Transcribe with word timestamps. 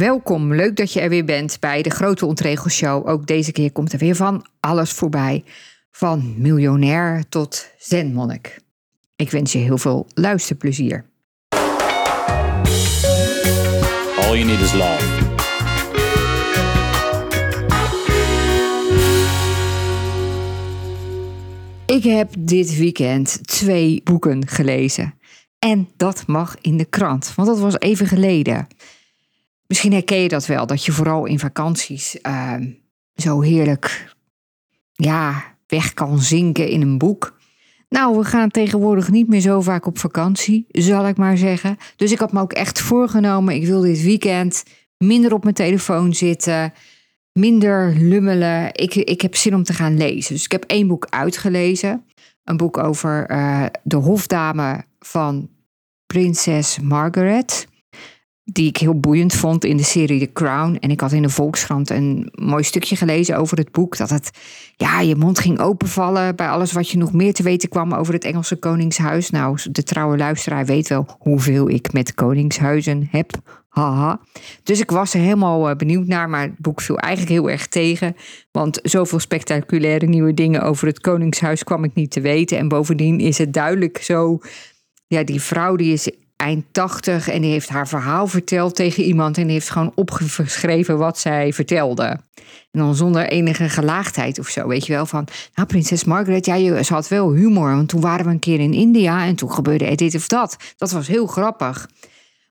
Welkom, 0.00 0.54
leuk 0.54 0.76
dat 0.76 0.92
je 0.92 1.00
er 1.00 1.08
weer 1.08 1.24
bent 1.24 1.56
bij 1.60 1.82
de 1.82 1.90
Grote 1.90 2.26
Ontregelshow. 2.26 3.08
Ook 3.08 3.26
deze 3.26 3.52
keer 3.52 3.72
komt 3.72 3.92
er 3.92 3.98
weer 3.98 4.16
van 4.16 4.46
alles 4.60 4.92
voorbij. 4.92 5.44
Van 5.90 6.34
miljonair 6.36 7.24
tot 7.28 7.70
zenmonnik. 7.78 8.60
Ik 9.16 9.30
wens 9.30 9.52
je 9.52 9.58
heel 9.58 9.78
veel 9.78 10.06
luisterplezier. 10.14 11.04
All 14.16 14.38
you 14.38 14.44
need 14.44 14.60
is 14.60 14.72
love. 14.72 15.04
Ik 21.86 22.02
heb 22.02 22.30
dit 22.38 22.76
weekend 22.76 23.46
twee 23.46 24.00
boeken 24.04 24.46
gelezen. 24.46 25.14
En 25.58 25.88
dat 25.96 26.26
mag 26.26 26.56
in 26.60 26.76
de 26.76 26.84
krant, 26.84 27.34
want 27.34 27.48
dat 27.48 27.58
was 27.58 27.78
even 27.78 28.06
geleden. 28.06 28.66
Misschien 29.70 29.92
herken 29.92 30.18
je 30.18 30.28
dat 30.28 30.46
wel, 30.46 30.66
dat 30.66 30.84
je 30.84 30.92
vooral 30.92 31.26
in 31.26 31.38
vakanties 31.38 32.20
ehm, 32.20 32.70
zo 33.14 33.40
heerlijk 33.40 34.14
ja, 34.92 35.44
weg 35.66 35.94
kan 35.94 36.18
zinken 36.18 36.68
in 36.68 36.82
een 36.82 36.98
boek. 36.98 37.38
Nou, 37.88 38.18
we 38.18 38.24
gaan 38.24 38.50
tegenwoordig 38.50 39.10
niet 39.10 39.28
meer 39.28 39.40
zo 39.40 39.60
vaak 39.60 39.86
op 39.86 39.98
vakantie, 39.98 40.66
zal 40.68 41.08
ik 41.08 41.16
maar 41.16 41.36
zeggen. 41.36 41.76
Dus 41.96 42.12
ik 42.12 42.18
had 42.18 42.32
me 42.32 42.40
ook 42.40 42.52
echt 42.52 42.80
voorgenomen, 42.80 43.54
ik 43.54 43.66
wil 43.66 43.80
dit 43.80 44.02
weekend 44.02 44.64
minder 44.98 45.32
op 45.32 45.42
mijn 45.42 45.54
telefoon 45.54 46.14
zitten, 46.14 46.72
minder 47.32 47.94
lummelen. 47.96 48.74
Ik, 48.74 48.94
ik 48.94 49.20
heb 49.20 49.36
zin 49.36 49.54
om 49.54 49.62
te 49.62 49.72
gaan 49.72 49.96
lezen. 49.96 50.34
Dus 50.34 50.44
ik 50.44 50.52
heb 50.52 50.64
één 50.64 50.86
boek 50.86 51.06
uitgelezen. 51.10 52.04
Een 52.44 52.56
boek 52.56 52.78
over 52.78 53.26
eh, 53.26 53.66
de 53.82 53.96
hofdame 53.96 54.84
van 54.98 55.48
prinses 56.06 56.78
Margaret 56.80 57.68
die 58.52 58.68
ik 58.68 58.76
heel 58.76 59.00
boeiend 59.00 59.34
vond 59.34 59.64
in 59.64 59.76
de 59.76 59.82
serie 59.82 60.20
The 60.20 60.32
Crown. 60.32 60.76
En 60.80 60.90
ik 60.90 61.00
had 61.00 61.12
in 61.12 61.22
de 61.22 61.28
Volkskrant 61.28 61.90
een 61.90 62.28
mooi 62.34 62.62
stukje 62.62 62.96
gelezen 62.96 63.36
over 63.36 63.58
het 63.58 63.72
boek. 63.72 63.96
Dat 63.96 64.10
het, 64.10 64.30
ja, 64.76 65.00
je 65.00 65.16
mond 65.16 65.38
ging 65.38 65.58
openvallen 65.58 66.36
bij 66.36 66.48
alles 66.48 66.72
wat 66.72 66.88
je 66.88 66.98
nog 66.98 67.12
meer 67.12 67.32
te 67.32 67.42
weten 67.42 67.68
kwam 67.68 67.94
over 67.94 68.14
het 68.14 68.24
Engelse 68.24 68.56
Koningshuis. 68.56 69.30
Nou, 69.30 69.58
de 69.70 69.82
trouwe 69.82 70.16
luisteraar 70.16 70.66
weet 70.66 70.88
wel 70.88 71.16
hoeveel 71.18 71.68
ik 71.68 71.92
met 71.92 72.14
Koningshuizen 72.14 73.08
heb. 73.10 73.32
Haha. 73.68 74.20
Dus 74.62 74.80
ik 74.80 74.90
was 74.90 75.14
er 75.14 75.20
helemaal 75.20 75.68
eh, 75.68 75.76
benieuwd 75.76 76.06
naar, 76.06 76.28
maar 76.28 76.42
het 76.42 76.58
boek 76.58 76.80
viel 76.80 76.98
eigenlijk 76.98 77.32
heel 77.32 77.50
erg 77.50 77.66
tegen. 77.66 78.16
Want 78.50 78.78
zoveel 78.82 79.18
spectaculaire 79.18 80.06
nieuwe 80.06 80.34
dingen 80.34 80.62
over 80.62 80.86
het 80.86 81.00
Koningshuis 81.00 81.64
kwam 81.64 81.84
ik 81.84 81.94
niet 81.94 82.10
te 82.10 82.20
weten. 82.20 82.58
En 82.58 82.68
bovendien 82.68 83.20
is 83.20 83.38
het 83.38 83.52
duidelijk 83.52 83.98
zo. 84.02 84.38
Ja, 85.06 85.24
die 85.24 85.40
vrouw 85.40 85.76
die 85.76 85.92
is 85.92 86.10
eind 86.40 86.64
tachtig 86.72 87.28
en 87.28 87.40
die 87.40 87.50
heeft 87.50 87.68
haar 87.68 87.88
verhaal 87.88 88.26
verteld 88.26 88.74
tegen 88.74 89.02
iemand 89.02 89.36
en 89.36 89.42
die 89.42 89.52
heeft 89.52 89.70
gewoon 89.70 89.92
opgeschreven 89.94 90.98
wat 90.98 91.18
zij 91.18 91.52
vertelde. 91.52 92.04
En 92.70 92.80
dan 92.80 92.94
zonder 92.94 93.28
enige 93.28 93.68
gelaagdheid 93.68 94.38
of 94.38 94.48
zo, 94.48 94.68
weet 94.68 94.86
je 94.86 94.92
wel, 94.92 95.06
van, 95.06 95.26
nou 95.54 95.68
prinses 95.68 96.04
Margaret, 96.04 96.46
ja, 96.46 96.82
ze 96.82 96.92
had 96.92 97.08
wel 97.08 97.32
humor, 97.32 97.74
want 97.74 97.88
toen 97.88 98.00
waren 98.00 98.24
we 98.24 98.30
een 98.30 98.38
keer 98.38 98.60
in 98.60 98.74
India 98.74 99.24
en 99.24 99.34
toen 99.34 99.52
gebeurde 99.52 99.94
dit 99.94 100.14
of 100.14 100.28
dat. 100.28 100.56
Dat 100.76 100.90
was 100.90 101.06
heel 101.06 101.26
grappig. 101.26 101.88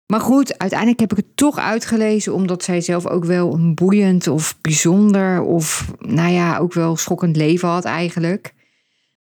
Maar 0.07 0.21
goed, 0.21 0.59
uiteindelijk 0.59 1.01
heb 1.01 1.11
ik 1.11 1.17
het 1.17 1.37
toch 1.37 1.59
uitgelezen, 1.59 2.35
omdat 2.35 2.63
zij 2.63 2.81
zelf 2.81 3.07
ook 3.07 3.25
wel 3.25 3.55
een 3.55 3.75
boeiend 3.75 4.27
of 4.27 4.59
bijzonder 4.61 5.43
of, 5.43 5.93
nou 5.99 6.33
ja, 6.33 6.59
ook 6.59 6.73
wel 6.73 6.97
schokkend 6.97 7.37
leven 7.37 7.69
had 7.69 7.85
eigenlijk. 7.85 8.55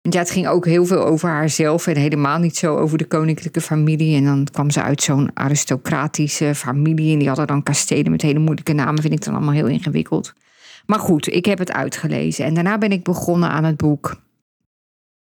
Ja, 0.01 0.19
het 0.19 0.31
ging 0.31 0.47
ook 0.47 0.65
heel 0.65 0.85
veel 0.85 1.05
over 1.05 1.29
haarzelf 1.29 1.87
en 1.87 1.97
helemaal 1.97 2.39
niet 2.39 2.57
zo 2.57 2.77
over 2.77 2.97
de 2.97 3.05
koninklijke 3.05 3.61
familie. 3.61 4.15
En 4.15 4.23
dan 4.23 4.47
kwam 4.51 4.69
ze 4.69 4.81
uit 4.81 5.01
zo'n 5.01 5.31
aristocratische 5.33 6.55
familie 6.55 7.13
en 7.13 7.19
die 7.19 7.27
hadden 7.27 7.47
dan 7.47 7.63
kastelen 7.63 8.11
met 8.11 8.21
hele 8.21 8.39
moeilijke 8.39 8.73
namen. 8.73 9.01
Vind 9.01 9.13
ik 9.13 9.23
dan 9.23 9.33
allemaal 9.33 9.53
heel 9.53 9.67
ingewikkeld. 9.67 10.33
Maar 10.85 10.99
goed, 10.99 11.33
ik 11.33 11.45
heb 11.45 11.57
het 11.57 11.71
uitgelezen 11.71 12.45
en 12.45 12.53
daarna 12.53 12.77
ben 12.77 12.91
ik 12.91 13.03
begonnen 13.03 13.49
aan 13.49 13.63
het 13.63 13.77
boek. 13.77 14.21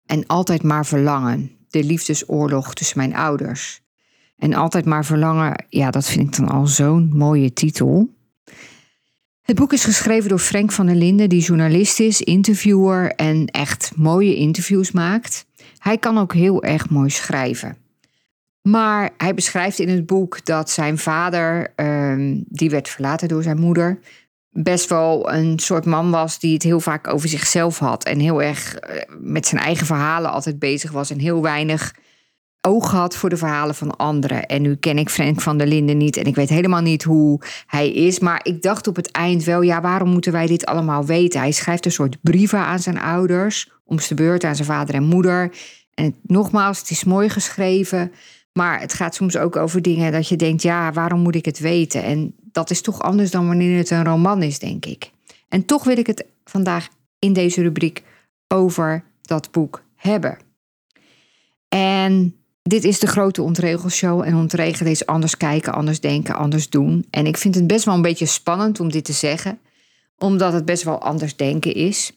En 0.05 0.25
altijd 0.27 0.63
maar 0.63 0.85
verlangen, 0.85 1.51
de 1.69 1.83
liefdesoorlog 1.83 2.73
tussen 2.73 2.97
mijn 2.97 3.15
ouders. 3.15 3.81
En 4.38 4.53
altijd 4.53 4.85
maar 4.85 5.05
verlangen, 5.05 5.65
ja, 5.69 5.91
dat 5.91 6.05
vind 6.05 6.27
ik 6.27 6.38
dan 6.38 6.49
al 6.49 6.67
zo'n 6.67 7.11
mooie 7.13 7.53
titel. 7.53 8.16
Het 9.47 9.55
boek 9.55 9.73
is 9.73 9.83
geschreven 9.83 10.29
door 10.29 10.39
Frank 10.39 10.71
van 10.71 10.85
der 10.85 10.95
Linden, 10.95 11.29
die 11.29 11.41
journalist 11.41 11.99
is, 11.99 12.21
interviewer 12.21 13.11
en 13.11 13.45
echt 13.45 13.91
mooie 13.95 14.35
interviews 14.35 14.91
maakt. 14.91 15.45
Hij 15.77 15.97
kan 15.97 16.17
ook 16.17 16.33
heel 16.33 16.63
erg 16.63 16.89
mooi 16.89 17.09
schrijven. 17.09 17.77
Maar 18.61 19.09
hij 19.17 19.33
beschrijft 19.33 19.79
in 19.79 19.89
het 19.89 20.05
boek 20.05 20.45
dat 20.45 20.69
zijn 20.69 20.97
vader, 20.97 21.73
ehm, 21.75 22.41
die 22.47 22.69
werd 22.69 22.89
verlaten 22.89 23.27
door 23.27 23.43
zijn 23.43 23.59
moeder, 23.59 23.99
best 24.49 24.89
wel 24.89 25.33
een 25.33 25.59
soort 25.59 25.85
man 25.85 26.11
was 26.11 26.39
die 26.39 26.53
het 26.53 26.63
heel 26.63 26.79
vaak 26.79 27.07
over 27.07 27.29
zichzelf 27.29 27.79
had 27.79 28.03
en 28.03 28.19
heel 28.19 28.41
erg 28.41 28.75
eh, 28.75 29.01
met 29.19 29.47
zijn 29.47 29.61
eigen 29.61 29.85
verhalen 29.85 30.31
altijd 30.31 30.59
bezig 30.59 30.91
was 30.91 31.09
en 31.09 31.19
heel 31.19 31.41
weinig 31.41 31.93
oog 32.62 32.91
had 32.91 33.16
voor 33.16 33.29
de 33.29 33.38
verhalen 33.38 33.75
van 33.75 33.97
anderen. 33.97 34.45
En 34.45 34.62
nu 34.62 34.75
ken 34.75 34.97
ik 34.97 35.09
Frank 35.09 35.41
van 35.41 35.57
der 35.57 35.68
Linden 35.68 35.97
niet 35.97 36.18
en 36.18 36.25
ik 36.25 36.35
weet 36.35 36.50
helemaal 36.50 36.81
niet 36.81 37.03
hoe 37.03 37.41
hij 37.66 37.91
is. 37.91 38.19
Maar 38.19 38.40
ik 38.44 38.62
dacht 38.62 38.88
op 38.88 38.95
het 38.95 39.12
eind 39.12 39.44
wel, 39.44 39.62
ja, 39.62 39.81
waarom 39.81 40.09
moeten 40.09 40.31
wij 40.31 40.47
dit 40.47 40.66
allemaal 40.66 41.06
weten? 41.06 41.40
Hij 41.40 41.51
schrijft 41.51 41.85
een 41.85 41.91
soort 41.91 42.18
brieven 42.22 42.59
aan 42.59 42.79
zijn 42.79 43.00
ouders, 43.00 43.72
om 43.85 43.97
de 44.07 44.16
beurt 44.16 44.44
aan 44.44 44.56
zijn 44.56 44.68
vader 44.68 44.95
en 44.95 45.03
moeder. 45.03 45.51
En 45.94 46.16
nogmaals, 46.22 46.79
het 46.79 46.90
is 46.90 47.03
mooi 47.03 47.29
geschreven. 47.29 48.12
Maar 48.53 48.79
het 48.79 48.94
gaat 48.94 49.16
soms 49.16 49.38
ook 49.38 49.56
over 49.56 49.81
dingen 49.81 50.12
dat 50.12 50.28
je 50.28 50.35
denkt, 50.35 50.62
ja, 50.62 50.91
waarom 50.91 51.19
moet 51.19 51.35
ik 51.35 51.45
het 51.45 51.59
weten? 51.59 52.03
En 52.03 52.35
dat 52.51 52.69
is 52.69 52.81
toch 52.81 53.01
anders 53.01 53.31
dan 53.31 53.47
wanneer 53.47 53.78
het 53.78 53.89
een 53.89 54.03
roman 54.03 54.44
is, 54.44 54.59
denk 54.59 54.85
ik. 54.85 55.12
En 55.50 55.66
toch 55.66 55.84
wil 55.84 55.97
ik 55.97 56.07
het 56.07 56.25
vandaag 56.44 56.88
in 57.19 57.34
deze 57.34 57.62
rubriek 57.62 58.03
over 58.47 59.03
dat 59.22 59.51
boek 59.51 59.84
hebben. 59.95 60.38
En 61.68 62.35
dit 62.67 62.83
is 62.83 63.00
de 63.00 63.07
grote 63.07 63.41
ontregelshow. 63.41 64.22
En 64.22 64.35
ontregelen 64.35 64.91
is 64.91 65.05
anders 65.05 65.38
kijken, 65.38 65.73
anders 65.73 66.00
denken, 66.00 66.35
anders 66.35 66.69
doen. 66.69 67.05
En 67.09 67.25
ik 67.25 67.38
vind 67.38 67.55
het 67.55 67.67
best 67.67 67.85
wel 67.85 67.95
een 67.95 68.01
beetje 68.01 68.25
spannend 68.25 68.79
om 68.79 68.91
dit 68.91 69.05
te 69.05 69.13
zeggen, 69.13 69.59
omdat 70.17 70.53
het 70.53 70.66
best 70.66 70.83
wel 70.83 71.01
anders 71.01 71.35
denken 71.35 71.73
is. 71.73 72.11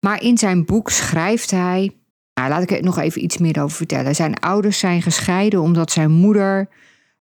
Maar 0.00 0.22
in 0.22 0.38
zijn 0.38 0.64
boek 0.64 0.90
schrijft 0.90 1.50
hij. 1.50 1.96
Nou, 2.34 2.48
laat 2.48 2.62
ik 2.62 2.70
er 2.70 2.82
nog 2.82 2.98
even 2.98 3.24
iets 3.24 3.38
meer 3.38 3.62
over 3.62 3.76
vertellen. 3.76 4.14
Zijn 4.14 4.34
ouders 4.34 4.78
zijn 4.78 5.02
gescheiden 5.02 5.60
omdat 5.60 5.90
zijn 5.90 6.10
moeder 6.10 6.68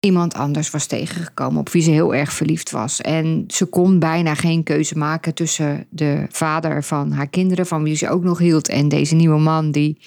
iemand 0.00 0.34
anders 0.34 0.70
was 0.70 0.86
tegengekomen 0.86 1.60
op 1.60 1.68
wie 1.68 1.82
ze 1.82 1.90
heel 1.90 2.14
erg 2.14 2.32
verliefd 2.32 2.70
was. 2.70 3.00
En 3.00 3.44
ze 3.48 3.66
kon 3.66 3.98
bijna 3.98 4.34
geen 4.34 4.62
keuze 4.62 4.98
maken 4.98 5.34
tussen 5.34 5.86
de 5.90 6.26
vader 6.28 6.84
van 6.84 7.12
haar 7.12 7.28
kinderen, 7.28 7.66
van 7.66 7.82
wie 7.82 7.96
ze 7.96 8.08
ook 8.08 8.22
nog 8.22 8.38
hield, 8.38 8.68
en 8.68 8.88
deze 8.88 9.14
nieuwe 9.14 9.38
man 9.38 9.70
die, 9.70 10.00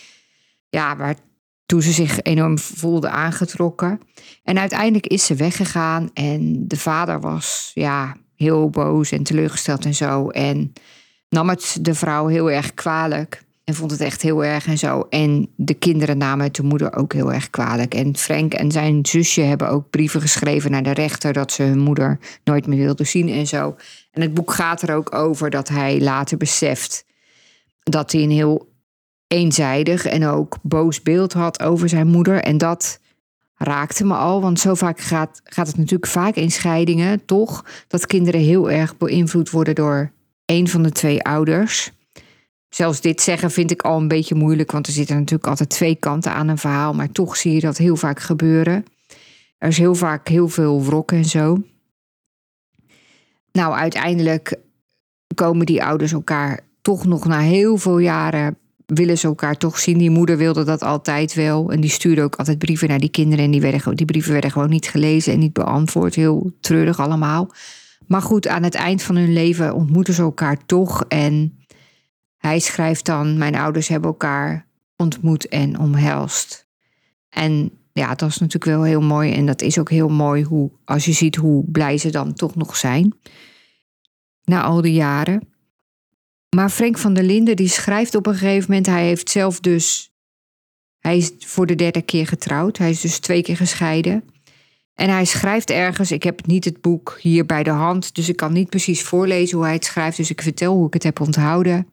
ja, 0.70 0.98
waar 0.98 1.16
toen 1.66 1.82
ze 1.82 1.92
zich 1.92 2.22
enorm 2.22 2.60
voelde 2.60 3.10
aangetrokken. 3.10 4.00
En 4.44 4.60
uiteindelijk 4.60 5.08
is 5.08 5.26
ze 5.26 5.36
weggegaan 5.36 6.10
en 6.14 6.68
de 6.68 6.78
vader 6.78 7.20
was 7.20 7.72
ja, 7.74 8.16
heel 8.36 8.70
boos 8.70 9.12
en 9.12 9.24
teleurgesteld 9.24 9.86
en 9.86 9.96
zo. 9.96 10.30
En 10.30 10.74
nam 11.30 11.50
het 11.50 11.78
de 11.82 11.94
vrouw 11.94 12.28
heel 12.28 12.52
erg 12.52 12.74
kwalijk. 12.74 13.44
En 13.64 13.74
vond 13.74 13.92
het 13.92 14.02
echt 14.02 14.22
heel 14.22 14.44
erg 14.44 14.68
en 14.68 14.78
zo. 14.78 15.06
En 15.10 15.50
de 15.56 15.74
kinderen 15.74 16.18
namen 16.18 16.46
het 16.46 16.56
de 16.56 16.64
moeder 16.64 16.96
ook 16.96 17.14
heel 17.14 17.34
erg 17.34 17.50
kwalijk. 17.50 17.94
En 17.94 18.18
Frank 18.18 18.54
en 18.54 18.72
zijn 18.72 19.06
zusje 19.06 19.42
hebben 19.42 19.70
ook 19.70 19.90
brieven 19.90 20.22
geschreven 20.22 20.72
naar 20.72 20.84
de 20.84 20.94
rechter 20.94 21.34
dat 21.34 21.52
ze 21.52 21.64
hun 21.64 21.80
moeder 21.80 22.20
nooit 22.44 22.68
meer 22.68 22.78
wilden 22.78 23.08
zien 23.08 23.30
en 23.30 23.48
zo. 23.48 23.76
En 24.12 24.22
het 24.22 24.34
boek 24.34 24.52
gaat 24.52 24.82
er 24.82 24.96
ook 24.96 25.16
over 25.16 25.50
dat 25.50 25.70
hij 25.70 26.02
later 26.02 26.38
beseft 26.38 27.06
dat 27.84 28.12
hij 28.12 28.22
een 28.22 28.32
heel 28.32 28.73
eenzijdig 29.34 30.06
en 30.06 30.26
ook 30.26 30.58
boos 30.62 31.02
beeld 31.02 31.34
had 31.34 31.62
over 31.62 31.90
zijn 31.90 32.08
moeder. 32.08 32.42
En 32.42 32.58
dat 32.58 33.00
raakte 33.56 34.06
me 34.06 34.16
al, 34.16 34.42
want 34.42 34.60
zo 34.60 34.74
vaak 34.74 35.00
gaat, 35.00 35.42
gaat 35.44 35.68
het 35.68 35.78
natuurlijk 35.78 36.12
vaak 36.12 36.36
in 36.36 36.52
scheidingen, 36.52 37.26
toch? 37.26 37.66
Dat 37.88 38.06
kinderen 38.06 38.42
heel 38.42 38.72
erg 38.72 38.98
beïnvloed 38.98 39.50
worden 39.50 39.76
door 39.76 40.12
een 40.46 40.68
van 40.68 40.84
de 40.84 40.92
twee 40.92 41.24
ouders. 41.24 41.92
Zelfs 42.70 43.02
dit 43.02 43.22
zeggen 43.22 43.52
vind 43.52 43.72
ik 43.72 43.82
al 43.82 43.98
een 43.98 44.08
beetje 44.08 44.36
moeilijk, 44.36 44.72
want 44.72 44.88
er 44.88 44.94
zitten 44.94 45.16
natuurlijk 45.16 45.48
altijd 45.48 45.70
twee 45.70 45.96
kanten 45.96 46.34
aan 46.34 46.48
een 46.48 46.58
verhaal, 46.58 46.94
maar 46.94 47.12
toch 47.12 47.38
zie 47.38 47.54
je 47.54 47.60
dat 47.60 47.78
heel 47.78 47.96
vaak 47.96 48.20
gebeuren. 48.20 48.86
Er 49.58 49.68
is 49.68 49.78
heel 49.78 49.96
vaak 49.96 50.28
heel 50.28 50.48
veel 50.48 50.84
wrok 50.84 51.12
en 51.12 51.26
zo. 51.26 51.62
Nou, 53.52 53.74
uiteindelijk 53.74 54.56
komen 55.36 55.66
die 55.66 55.84
ouders 55.84 56.12
elkaar 56.12 56.60
toch 56.82 57.06
nog 57.06 57.26
na 57.26 57.40
heel 57.40 57.78
veel 57.78 57.98
jaren 57.98 58.58
willen 58.86 59.18
ze 59.18 59.28
elkaar 59.28 59.58
toch 59.58 59.80
zien. 59.80 59.98
Die 59.98 60.10
moeder 60.10 60.38
wilde 60.38 60.64
dat 60.64 60.82
altijd 60.82 61.34
wel. 61.34 61.72
En 61.72 61.82
die 61.82 61.90
stuurde 61.90 62.22
ook 62.22 62.36
altijd 62.36 62.58
brieven 62.58 62.88
naar 62.88 63.00
die 63.00 63.10
kinderen. 63.10 63.46
En 63.46 63.52
die, 63.52 63.62
werden, 63.62 63.96
die 63.96 64.06
brieven 64.06 64.32
werden 64.32 64.52
gewoon 64.52 64.70
niet 64.70 64.88
gelezen 64.88 65.34
en 65.34 65.40
niet 65.40 65.54
beantwoord. 65.54 66.16
Heel 66.16 66.52
treurig 66.60 67.00
allemaal. 67.00 67.52
Maar 68.08 68.22
goed, 68.22 68.48
aan 68.48 68.64
het 68.64 68.76
eind 68.76 69.02
van 69.02 69.16
hun 69.16 69.34
leven 69.34 69.74
ontmoeten 69.74 70.14
ze 70.14 70.22
elkaar 70.22 70.66
toch. 70.66 71.06
En 71.08 71.58
hij 72.38 72.60
schrijft 72.60 73.06
dan: 73.06 73.38
Mijn 73.38 73.56
ouders 73.56 73.88
hebben 73.88 74.10
elkaar 74.10 74.68
ontmoet 74.96 75.48
en 75.48 75.80
omhelst. 75.80 76.68
En 77.30 77.72
ja, 77.94 78.16
dat 78.16 78.30
is 78.30 78.38
natuurlijk 78.38 78.72
wel 78.72 78.84
heel 78.84 79.02
mooi. 79.02 79.34
En 79.34 79.46
dat 79.46 79.62
is 79.62 79.80
ook 79.80 79.90
heel 79.90 80.10
mooi 80.10 80.44
hoe, 80.44 80.72
als 80.86 81.06
je 81.06 81.12
ziet 81.12 81.36
hoe 81.36 81.64
blij 81.72 81.98
ze 81.98 82.10
dan 82.10 82.34
toch 82.34 82.56
nog 82.56 82.78
zijn. 82.78 83.14
Na 84.44 84.64
al 84.64 84.82
die 84.82 84.94
jaren. 84.94 85.53
Maar 86.54 86.70
Frank 86.70 86.98
van 86.98 87.14
der 87.14 87.24
Linden 87.24 87.56
die 87.56 87.68
schrijft 87.68 88.16
op 88.16 88.26
een 88.26 88.36
gegeven 88.36 88.66
moment, 88.70 88.86
hij 88.86 89.06
heeft 89.06 89.30
zelf 89.30 89.60
dus, 89.60 90.14
hij 91.00 91.18
is 91.18 91.32
voor 91.40 91.66
de 91.66 91.76
derde 91.76 92.02
keer 92.02 92.28
getrouwd, 92.28 92.78
hij 92.78 92.90
is 92.90 93.02
dus 93.02 93.20
twee 93.20 93.42
keer 93.42 93.58
gescheiden. 93.58 94.24
En 94.96 95.10
hij 95.10 95.26
schrijft 95.26 95.70
ergens, 95.70 96.12
ik 96.12 96.24
heb 96.24 96.46
niet 96.46 96.66
het 96.66 96.82
boek 96.82 97.18
hier 97.22 97.46
bij 97.46 97.64
de 97.64 97.70
hand, 97.70 98.16
dus 98.16 98.30
ik 98.30 98.36
kan 98.36 98.54
niet 98.54 98.70
precies 98.70 99.04
voorlezen 99.04 99.56
hoe 99.58 99.66
hij 99.66 99.76
het 99.76 99.86
schrijft, 99.86 100.18
dus 100.18 100.30
ik 100.30 100.42
vertel 100.42 100.74
hoe 100.76 100.88
ik 100.88 100.94
het 100.94 101.04
heb 101.04 101.20
onthouden. 101.20 101.88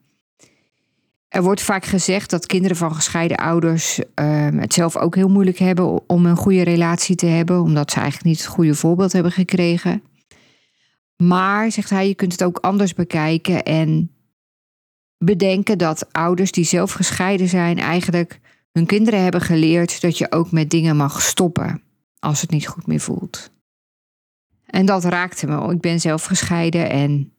Er 1.28 1.42
wordt 1.42 1.62
vaak 1.62 1.84
gezegd 1.84 2.30
dat 2.30 2.46
kinderen 2.46 2.76
van 2.76 2.94
gescheiden 2.94 3.36
ouders 3.36 3.98
uh, 3.98 4.48
het 4.56 4.74
zelf 4.74 4.96
ook 4.96 5.14
heel 5.14 5.28
moeilijk 5.28 5.58
hebben 5.58 6.08
om 6.08 6.26
een 6.26 6.36
goede 6.36 6.62
relatie 6.62 7.16
te 7.16 7.26
hebben, 7.26 7.60
omdat 7.60 7.90
ze 7.90 8.00
eigenlijk 8.00 8.28
niet 8.28 8.38
het 8.38 8.54
goede 8.54 8.74
voorbeeld 8.74 9.12
hebben 9.12 9.32
gekregen. 9.32 10.02
Maar, 11.16 11.70
zegt 11.70 11.90
hij, 11.90 12.08
je 12.08 12.14
kunt 12.14 12.32
het 12.32 12.44
ook 12.44 12.58
anders 12.58 12.94
bekijken 12.94 13.62
en 13.62 14.10
bedenken 15.24 15.78
dat 15.78 16.12
ouders 16.12 16.52
die 16.52 16.64
zelf 16.64 16.92
gescheiden 16.92 17.48
zijn, 17.48 17.78
eigenlijk 17.78 18.40
hun 18.72 18.86
kinderen 18.86 19.22
hebben 19.22 19.40
geleerd 19.40 20.00
dat 20.00 20.18
je 20.18 20.32
ook 20.32 20.50
met 20.50 20.70
dingen 20.70 20.96
mag 20.96 21.22
stoppen 21.22 21.82
als 22.18 22.40
het 22.40 22.50
niet 22.50 22.66
goed 22.66 22.86
meer 22.86 23.00
voelt. 23.00 23.50
En 24.66 24.86
dat 24.86 25.04
raakte 25.04 25.46
me. 25.46 25.72
Ik 25.72 25.80
ben 25.80 26.00
zelf 26.00 26.24
gescheiden 26.24 26.90
en 26.90 27.32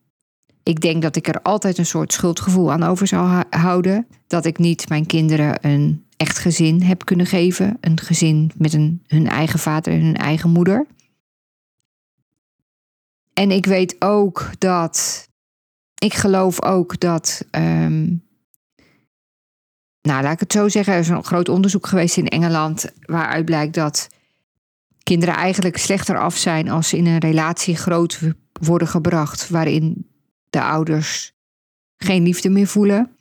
ik 0.63 0.81
denk 0.81 1.01
dat 1.01 1.15
ik 1.15 1.27
er 1.27 1.41
altijd 1.41 1.77
een 1.77 1.85
soort 1.85 2.13
schuldgevoel 2.13 2.71
aan 2.71 2.83
over 2.83 3.07
zou 3.07 3.43
houden. 3.49 4.07
Dat 4.27 4.45
ik 4.45 4.57
niet 4.57 4.89
mijn 4.89 5.05
kinderen 5.05 5.67
een 5.67 6.05
echt 6.17 6.37
gezin 6.37 6.81
heb 6.81 7.05
kunnen 7.05 7.25
geven. 7.25 7.77
Een 7.79 7.99
gezin 7.99 8.51
met 8.57 8.73
een, 8.73 9.03
hun 9.07 9.27
eigen 9.27 9.59
vader 9.59 9.93
en 9.93 10.01
hun 10.01 10.17
eigen 10.17 10.49
moeder. 10.49 10.85
En 13.33 13.51
ik 13.51 13.65
weet 13.65 13.95
ook 13.99 14.49
dat 14.57 15.29
ik 16.03 16.13
geloof 16.13 16.61
ook 16.61 16.99
dat. 16.99 17.45
Um, 17.51 18.23
nou, 20.01 20.23
laat 20.23 20.33
ik 20.33 20.39
het 20.39 20.51
zo 20.51 20.69
zeggen. 20.69 20.93
Er 20.93 20.99
is 20.99 21.07
een 21.07 21.23
groot 21.23 21.49
onderzoek 21.49 21.87
geweest 21.87 22.17
in 22.17 22.27
Engeland. 22.27 22.91
waaruit 23.05 23.45
blijkt 23.45 23.73
dat 23.73 24.09
kinderen 25.03 25.35
eigenlijk 25.35 25.77
slechter 25.77 26.19
af 26.19 26.37
zijn. 26.37 26.69
als 26.69 26.89
ze 26.89 26.97
in 26.97 27.05
een 27.05 27.19
relatie 27.19 27.75
groot 27.75 28.19
worden 28.61 28.87
gebracht. 28.87 29.49
waarin 29.49 30.09
de 30.49 30.61
ouders 30.61 31.33
geen 31.97 32.23
liefde 32.23 32.49
meer 32.49 32.67
voelen. 32.67 33.15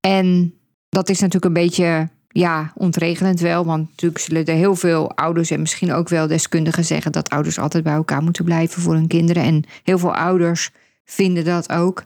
En 0.00 0.54
dat 0.88 1.08
is 1.08 1.20
natuurlijk 1.20 1.44
een 1.44 1.62
beetje 1.62 2.08
ja, 2.28 2.72
ontregelend 2.74 3.40
wel. 3.40 3.64
Want 3.64 3.88
natuurlijk 3.88 4.20
zullen 4.20 4.44
er 4.44 4.54
heel 4.54 4.76
veel 4.76 5.16
ouders 5.16 5.50
en 5.50 5.60
misschien 5.60 5.92
ook 5.92 6.08
wel 6.08 6.26
deskundigen 6.26 6.84
zeggen 6.84 7.12
dat 7.12 7.30
ouders 7.30 7.58
altijd 7.58 7.84
bij 7.84 7.92
elkaar 7.92 8.22
moeten 8.22 8.44
blijven 8.44 8.82
voor 8.82 8.94
hun 8.94 9.08
kinderen. 9.08 9.42
En 9.42 9.64
heel 9.82 9.98
veel 9.98 10.14
ouders 10.14 10.70
vinden 11.10 11.44
dat 11.44 11.72
ook. 11.72 12.04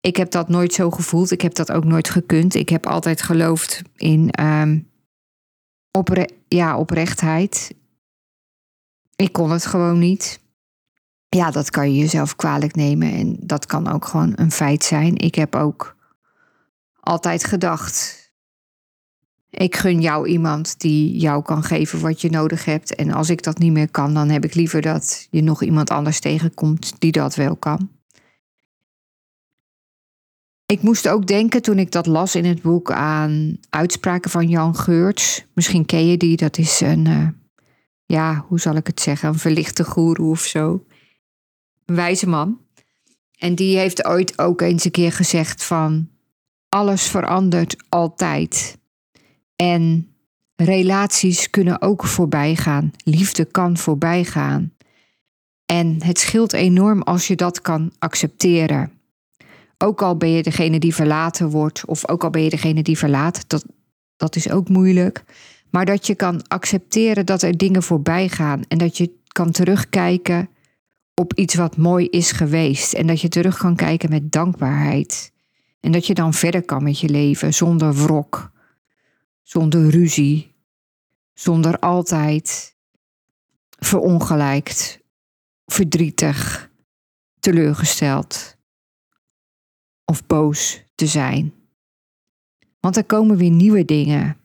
Ik 0.00 0.16
heb 0.16 0.30
dat 0.30 0.48
nooit 0.48 0.72
zo 0.72 0.90
gevoeld. 0.90 1.30
Ik 1.30 1.40
heb 1.40 1.54
dat 1.54 1.72
ook 1.72 1.84
nooit 1.84 2.10
gekund. 2.10 2.54
Ik 2.54 2.68
heb 2.68 2.86
altijd 2.86 3.22
geloofd 3.22 3.82
in 3.96 4.30
um, 4.40 4.88
opre 5.90 6.28
ja, 6.48 6.78
oprechtheid. 6.78 7.74
Ik 9.16 9.32
kon 9.32 9.50
het 9.50 9.66
gewoon 9.66 9.98
niet. 9.98 10.40
Ja, 11.28 11.50
dat 11.50 11.70
kan 11.70 11.92
je 11.92 11.98
jezelf 11.98 12.36
kwalijk 12.36 12.74
nemen 12.74 13.12
en 13.12 13.36
dat 13.40 13.66
kan 13.66 13.88
ook 13.88 14.04
gewoon 14.04 14.32
een 14.36 14.52
feit 14.52 14.84
zijn. 14.84 15.16
Ik 15.16 15.34
heb 15.34 15.54
ook 15.54 15.96
altijd 17.00 17.44
gedacht. 17.44 18.20
Ik 19.50 19.76
gun 19.76 20.00
jou 20.00 20.28
iemand 20.28 20.80
die 20.80 21.16
jou 21.16 21.42
kan 21.42 21.62
geven 21.62 22.00
wat 22.00 22.20
je 22.20 22.30
nodig 22.30 22.64
hebt. 22.64 22.94
En 22.94 23.12
als 23.12 23.30
ik 23.30 23.42
dat 23.42 23.58
niet 23.58 23.72
meer 23.72 23.90
kan, 23.90 24.14
dan 24.14 24.28
heb 24.28 24.44
ik 24.44 24.54
liever 24.54 24.82
dat 24.82 25.26
je 25.30 25.42
nog 25.42 25.62
iemand 25.62 25.90
anders 25.90 26.20
tegenkomt 26.20 26.94
die 26.98 27.12
dat 27.12 27.34
wel 27.34 27.56
kan. 27.56 27.90
Ik 30.72 30.82
moest 30.82 31.08
ook 31.08 31.26
denken 31.26 31.62
toen 31.62 31.78
ik 31.78 31.90
dat 31.90 32.06
las 32.06 32.34
in 32.34 32.44
het 32.44 32.62
boek 32.62 32.92
aan 32.92 33.58
uitspraken 33.70 34.30
van 34.30 34.48
Jan 34.48 34.76
Geurts. 34.76 35.44
Misschien 35.54 35.86
ken 35.86 36.06
je 36.06 36.16
die, 36.16 36.36
dat 36.36 36.58
is 36.58 36.80
een, 36.80 37.06
uh, 37.06 37.28
ja, 38.06 38.44
hoe 38.48 38.60
zal 38.60 38.76
ik 38.76 38.86
het 38.86 39.00
zeggen, 39.00 39.28
een 39.28 39.38
verlichte 39.38 39.84
goeroe 39.84 40.30
of 40.30 40.40
zo. 40.40 40.84
Een 41.86 41.94
wijze 41.94 42.28
man. 42.28 42.60
En 43.38 43.54
die 43.54 43.78
heeft 43.78 44.04
ooit 44.04 44.38
ook 44.38 44.60
eens 44.60 44.84
een 44.84 44.90
keer 44.90 45.12
gezegd 45.12 45.64
van 45.64 46.08
alles 46.68 47.02
verandert 47.02 47.76
altijd. 47.88 48.78
En 49.56 50.08
relaties 50.56 51.50
kunnen 51.50 51.82
ook 51.82 52.04
voorbij 52.04 52.56
gaan. 52.56 52.92
Liefde 53.04 53.44
kan 53.44 53.76
voorbij 53.76 54.24
gaan. 54.24 54.72
En 55.66 56.02
het 56.04 56.18
scheelt 56.18 56.52
enorm 56.52 57.02
als 57.02 57.26
je 57.26 57.36
dat 57.36 57.60
kan 57.60 57.92
accepteren. 57.98 59.01
Ook 59.82 60.02
al 60.02 60.16
ben 60.16 60.30
je 60.30 60.42
degene 60.42 60.78
die 60.78 60.94
verlaten 60.94 61.50
wordt, 61.50 61.84
of 61.86 62.08
ook 62.08 62.24
al 62.24 62.30
ben 62.30 62.42
je 62.42 62.50
degene 62.50 62.82
die 62.82 62.98
verlaat, 62.98 63.48
dat, 63.48 63.64
dat 64.16 64.36
is 64.36 64.50
ook 64.50 64.68
moeilijk. 64.68 65.24
Maar 65.70 65.84
dat 65.84 66.06
je 66.06 66.14
kan 66.14 66.48
accepteren 66.48 67.26
dat 67.26 67.42
er 67.42 67.56
dingen 67.56 67.82
voorbij 67.82 68.28
gaan 68.28 68.62
en 68.68 68.78
dat 68.78 68.96
je 68.96 69.12
kan 69.26 69.50
terugkijken 69.50 70.48
op 71.14 71.34
iets 71.34 71.54
wat 71.54 71.76
mooi 71.76 72.08
is 72.08 72.32
geweest. 72.32 72.92
En 72.92 73.06
dat 73.06 73.20
je 73.20 73.28
terug 73.28 73.58
kan 73.58 73.76
kijken 73.76 74.10
met 74.10 74.32
dankbaarheid. 74.32 75.32
En 75.80 75.92
dat 75.92 76.06
je 76.06 76.14
dan 76.14 76.34
verder 76.34 76.62
kan 76.62 76.82
met 76.82 77.00
je 77.00 77.08
leven 77.08 77.54
zonder 77.54 77.94
wrok, 77.94 78.50
zonder 79.42 79.88
ruzie, 79.90 80.54
zonder 81.34 81.78
altijd 81.78 82.76
verongelijkt, 83.78 84.98
verdrietig, 85.66 86.70
teleurgesteld 87.40 88.51
of 90.04 90.26
boos 90.26 90.84
te 90.94 91.06
zijn. 91.06 91.52
Want 92.80 92.96
er 92.96 93.04
komen 93.04 93.36
weer 93.36 93.50
nieuwe 93.50 93.84
dingen. 93.84 94.36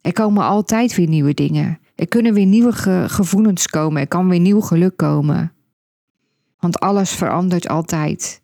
Er 0.00 0.12
komen 0.12 0.44
altijd 0.44 0.94
weer 0.94 1.08
nieuwe 1.08 1.34
dingen. 1.34 1.80
Er 1.94 2.08
kunnen 2.08 2.34
weer 2.34 2.46
nieuwe 2.46 2.72
gevoelens 3.08 3.66
komen. 3.66 4.00
Er 4.00 4.08
kan 4.08 4.28
weer 4.28 4.40
nieuw 4.40 4.60
geluk 4.60 4.96
komen. 4.96 5.52
Want 6.58 6.80
alles 6.80 7.10
verandert 7.10 7.68
altijd. 7.68 8.42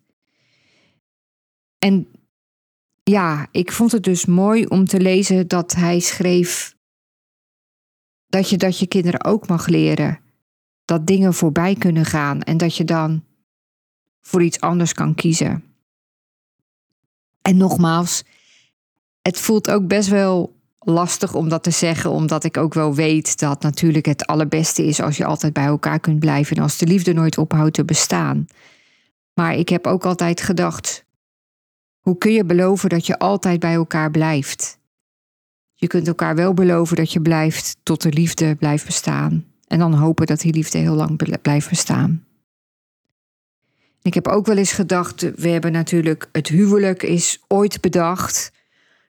En 1.77 2.07
ja, 3.03 3.47
ik 3.51 3.71
vond 3.71 3.91
het 3.91 4.03
dus 4.03 4.25
mooi 4.25 4.65
om 4.65 4.85
te 4.85 4.99
lezen 4.99 5.47
dat 5.47 5.73
hij 5.73 5.99
schreef 5.99 6.75
dat 8.27 8.49
je 8.49 8.57
dat 8.57 8.79
je 8.79 8.87
kinderen 8.87 9.23
ook 9.23 9.47
mag 9.47 9.67
leren. 9.67 10.19
Dat 10.85 11.07
dingen 11.07 11.33
voorbij 11.33 11.75
kunnen 11.75 12.05
gaan 12.05 12.41
en 12.41 12.57
dat 12.57 12.77
je 12.77 12.83
dan 12.83 13.23
voor 14.21 14.43
iets 14.43 14.59
anders 14.59 14.93
kan 14.93 15.15
kiezen. 15.15 15.72
En 17.43 17.57
nogmaals, 17.57 18.23
het 19.21 19.39
voelt 19.39 19.71
ook 19.71 19.87
best 19.87 20.09
wel 20.09 20.55
lastig 20.79 21.33
om 21.33 21.49
dat 21.49 21.63
te 21.63 21.71
zeggen, 21.71 22.11
omdat 22.11 22.43
ik 22.43 22.57
ook 22.57 22.73
wel 22.73 22.95
weet 22.95 23.39
dat 23.39 23.61
natuurlijk 23.61 24.05
het 24.05 24.25
allerbeste 24.25 24.85
is 24.85 25.01
als 25.01 25.17
je 25.17 25.25
altijd 25.25 25.53
bij 25.53 25.65
elkaar 25.65 25.99
kunt 25.99 26.19
blijven 26.19 26.55
en 26.55 26.63
als 26.63 26.77
de 26.77 26.87
liefde 26.87 27.13
nooit 27.13 27.37
ophoudt 27.37 27.73
te 27.73 27.85
bestaan. 27.85 28.47
Maar 29.33 29.55
ik 29.55 29.69
heb 29.69 29.87
ook 29.87 30.05
altijd 30.05 30.41
gedacht, 30.41 31.05
hoe 31.99 32.17
kun 32.17 32.31
je 32.31 32.45
beloven 32.45 32.89
dat 32.89 33.05
je 33.05 33.19
altijd 33.19 33.59
bij 33.59 33.73
elkaar 33.73 34.11
blijft? 34.11 34.79
Je 35.73 35.87
kunt 35.87 36.07
elkaar 36.07 36.35
wel 36.35 36.53
beloven 36.53 36.95
dat 36.95 37.11
je 37.11 37.21
blijft 37.21 37.77
tot 37.83 38.01
de 38.01 38.13
liefde 38.13 38.55
blijft 38.55 38.85
bestaan. 38.85 39.45
En 39.67 39.79
dan 39.79 39.93
hopen 39.93 40.25
dat 40.25 40.39
die 40.39 40.53
liefde 40.53 40.77
heel 40.77 40.95
lang 40.95 41.41
blijft 41.41 41.69
bestaan. 41.69 42.25
Ik 44.03 44.13
heb 44.13 44.27
ook 44.27 44.45
wel 44.45 44.57
eens 44.57 44.71
gedacht, 44.71 45.31
we 45.35 45.49
hebben 45.49 45.71
natuurlijk 45.71 46.29
het 46.31 46.47
huwelijk 46.47 47.03
is 47.03 47.39
ooit 47.47 47.81
bedacht 47.81 48.51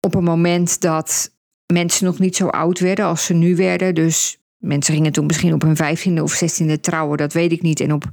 op 0.01 0.15
een 0.15 0.25
moment 0.25 0.81
dat 0.81 1.33
mensen 1.73 2.05
nog 2.05 2.19
niet 2.19 2.37
zo 2.37 2.49
oud 2.49 2.79
werden 2.79 3.05
als 3.05 3.25
ze 3.25 3.35
nu 3.35 3.57
werden. 3.57 3.95
Dus 3.95 4.39
mensen 4.59 4.95
gingen 4.95 5.13
toen 5.13 5.27
misschien 5.27 5.55
op 5.55 5.63
hun 5.63 5.77
vijftiende 5.77 6.23
of 6.23 6.33
zestiende 6.33 6.81
trouwen, 6.81 7.19
dat 7.19 7.33
weet 7.33 7.53
ik 7.53 7.63
niet. 7.63 7.81
En 7.81 7.93
op 7.93 8.05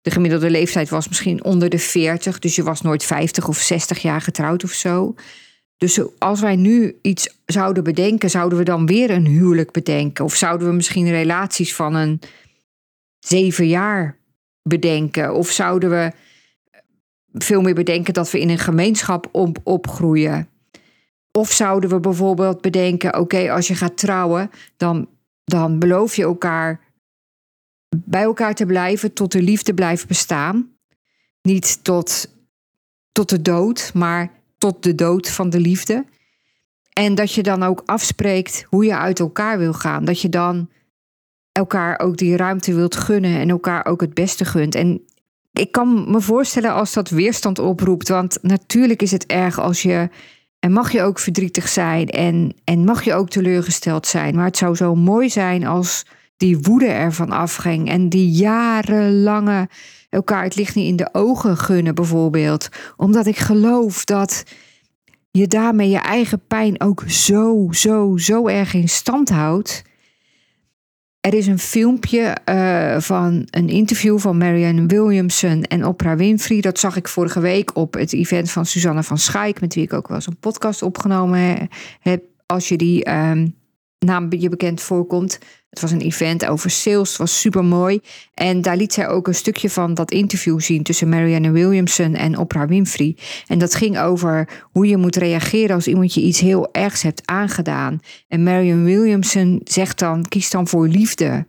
de 0.00 0.10
gemiddelde 0.10 0.50
leeftijd 0.50 0.88
was 0.88 1.08
misschien 1.08 1.44
onder 1.44 1.68
de 1.68 1.78
40, 1.78 2.38
dus 2.38 2.56
je 2.56 2.62
was 2.62 2.80
nooit 2.80 3.04
50 3.04 3.48
of 3.48 3.58
60 3.58 3.98
jaar 4.02 4.20
getrouwd 4.20 4.64
of 4.64 4.72
zo. 4.72 5.14
Dus 5.76 6.00
als 6.18 6.40
wij 6.40 6.56
nu 6.56 6.98
iets 7.02 7.38
zouden 7.46 7.84
bedenken, 7.84 8.30
zouden 8.30 8.58
we 8.58 8.64
dan 8.64 8.86
weer 8.86 9.10
een 9.10 9.26
huwelijk 9.26 9.70
bedenken? 9.70 10.24
Of 10.24 10.34
zouden 10.34 10.68
we 10.68 10.74
misschien 10.74 11.10
relaties 11.10 11.74
van 11.74 11.94
een 11.94 12.20
zeven 13.18 13.66
jaar 13.66 14.18
bedenken? 14.62 15.34
Of 15.34 15.50
zouden 15.50 15.90
we 15.90 16.12
veel 17.32 17.60
meer 17.60 17.74
bedenken 17.74 18.14
dat 18.14 18.30
we 18.30 18.40
in 18.40 18.48
een 18.48 18.58
gemeenschap 18.58 19.28
op, 19.32 19.58
opgroeien? 19.62 20.48
Of 21.32 21.50
zouden 21.52 21.90
we 21.90 22.00
bijvoorbeeld 22.00 22.60
bedenken: 22.60 23.18
oké, 23.18 23.52
als 23.52 23.68
je 23.68 23.74
gaat 23.74 23.96
trouwen, 23.96 24.50
dan, 24.76 25.08
dan 25.44 25.78
beloof 25.78 26.16
je 26.16 26.22
elkaar 26.22 26.86
bij 27.96 28.22
elkaar 28.22 28.54
te 28.54 28.66
blijven 28.66 29.12
tot 29.12 29.32
de 29.32 29.42
liefde 29.42 29.74
blijft 29.74 30.06
bestaan. 30.06 30.76
Niet 31.42 31.84
tot, 31.84 32.28
tot 33.12 33.28
de 33.28 33.42
dood, 33.42 33.90
maar 33.94 34.30
tot 34.58 34.82
de 34.82 34.94
dood 34.94 35.30
van 35.30 35.50
de 35.50 35.60
liefde. 35.60 36.06
En 36.92 37.14
dat 37.14 37.32
je 37.32 37.42
dan 37.42 37.62
ook 37.62 37.82
afspreekt 37.86 38.64
hoe 38.68 38.84
je 38.84 38.96
uit 38.96 39.20
elkaar 39.20 39.58
wil 39.58 39.72
gaan. 39.72 40.04
Dat 40.04 40.20
je 40.20 40.28
dan 40.28 40.70
elkaar 41.58 41.98
ook 41.98 42.16
die 42.16 42.36
ruimte 42.36 42.74
wilt 42.74 42.96
gunnen 42.96 43.38
en 43.40 43.50
elkaar 43.50 43.86
ook 43.86 44.00
het 44.00 44.14
beste 44.14 44.44
gunt. 44.44 44.74
En 44.74 45.00
ik 45.52 45.72
kan 45.72 46.10
me 46.10 46.20
voorstellen 46.20 46.72
als 46.72 46.92
dat 46.92 47.10
weerstand 47.10 47.58
oproept. 47.58 48.08
Want 48.08 48.38
natuurlijk 48.42 49.02
is 49.02 49.10
het 49.10 49.26
erg 49.26 49.58
als 49.60 49.82
je. 49.82 50.08
En 50.58 50.72
mag 50.72 50.92
je 50.92 51.02
ook 51.02 51.18
verdrietig 51.18 51.68
zijn 51.68 52.08
en, 52.08 52.54
en 52.64 52.84
mag 52.84 53.04
je 53.04 53.14
ook 53.14 53.28
teleurgesteld 53.28 54.06
zijn. 54.06 54.34
Maar 54.34 54.44
het 54.44 54.56
zou 54.56 54.76
zo 54.76 54.94
mooi 54.94 55.30
zijn 55.30 55.66
als 55.66 56.06
die 56.36 56.58
woede 56.58 56.86
ervan 56.86 57.30
afging. 57.30 57.88
En 57.88 58.08
die 58.08 58.30
jarenlange 58.30 59.68
elkaar 60.08 60.42
het 60.42 60.56
licht 60.56 60.74
niet 60.74 60.88
in 60.88 60.96
de 60.96 61.08
ogen 61.12 61.56
gunnen, 61.56 61.94
bijvoorbeeld. 61.94 62.68
Omdat 62.96 63.26
ik 63.26 63.36
geloof 63.36 64.04
dat 64.04 64.42
je 65.30 65.46
daarmee 65.46 65.88
je 65.88 65.98
eigen 65.98 66.46
pijn 66.46 66.80
ook 66.80 67.02
zo, 67.06 67.68
zo, 67.70 68.16
zo 68.16 68.46
erg 68.46 68.74
in 68.74 68.88
stand 68.88 69.28
houdt. 69.28 69.82
Er 71.28 71.34
is 71.34 71.46
een 71.46 71.58
filmpje 71.58 72.36
uh, 72.44 73.00
van 73.00 73.46
een 73.50 73.68
interview 73.68 74.18
van 74.18 74.38
Marianne 74.38 74.86
Williamson 74.86 75.62
en 75.62 75.84
Oprah 75.84 76.16
Winfrey. 76.16 76.60
Dat 76.60 76.78
zag 76.78 76.96
ik 76.96 77.08
vorige 77.08 77.40
week 77.40 77.76
op 77.76 77.94
het 77.94 78.12
event 78.12 78.50
van 78.50 78.66
Susanne 78.66 79.02
van 79.02 79.18
Schaik, 79.18 79.60
met 79.60 79.74
wie 79.74 79.84
ik 79.84 79.92
ook 79.92 80.08
wel 80.08 80.16
eens 80.16 80.26
een 80.26 80.36
podcast 80.36 80.82
opgenomen 80.82 81.68
heb. 82.00 82.22
Als 82.46 82.68
je 82.68 82.76
die 82.76 83.10
um, 83.10 83.54
naam 83.98 84.32
je 84.32 84.48
bekend 84.48 84.80
voorkomt. 84.80 85.38
Het 85.70 85.80
was 85.80 85.90
een 85.90 86.00
event 86.00 86.46
over 86.46 86.70
sales, 86.70 87.08
het 87.08 87.18
was 87.18 87.40
super 87.40 87.64
mooi. 87.64 88.00
En 88.34 88.62
daar 88.62 88.76
liet 88.76 88.92
zij 88.92 89.08
ook 89.08 89.26
een 89.26 89.34
stukje 89.34 89.70
van 89.70 89.94
dat 89.94 90.10
interview 90.10 90.60
zien 90.60 90.82
tussen 90.82 91.08
Marianne 91.08 91.50
Williamson 91.50 92.14
en 92.14 92.38
Oprah 92.38 92.68
Winfrey. 92.68 93.16
En 93.46 93.58
dat 93.58 93.74
ging 93.74 93.98
over 93.98 94.48
hoe 94.62 94.86
je 94.86 94.96
moet 94.96 95.16
reageren 95.16 95.74
als 95.74 95.86
iemand 95.86 96.14
je 96.14 96.20
iets 96.20 96.40
heel 96.40 96.68
ergs 96.72 97.02
hebt 97.02 97.22
aangedaan. 97.24 98.00
En 98.28 98.42
Marianne 98.42 98.84
Williamson 98.84 99.60
zegt 99.64 99.98
dan: 99.98 100.28
kies 100.28 100.50
dan 100.50 100.68
voor 100.68 100.88
liefde. 100.88 101.44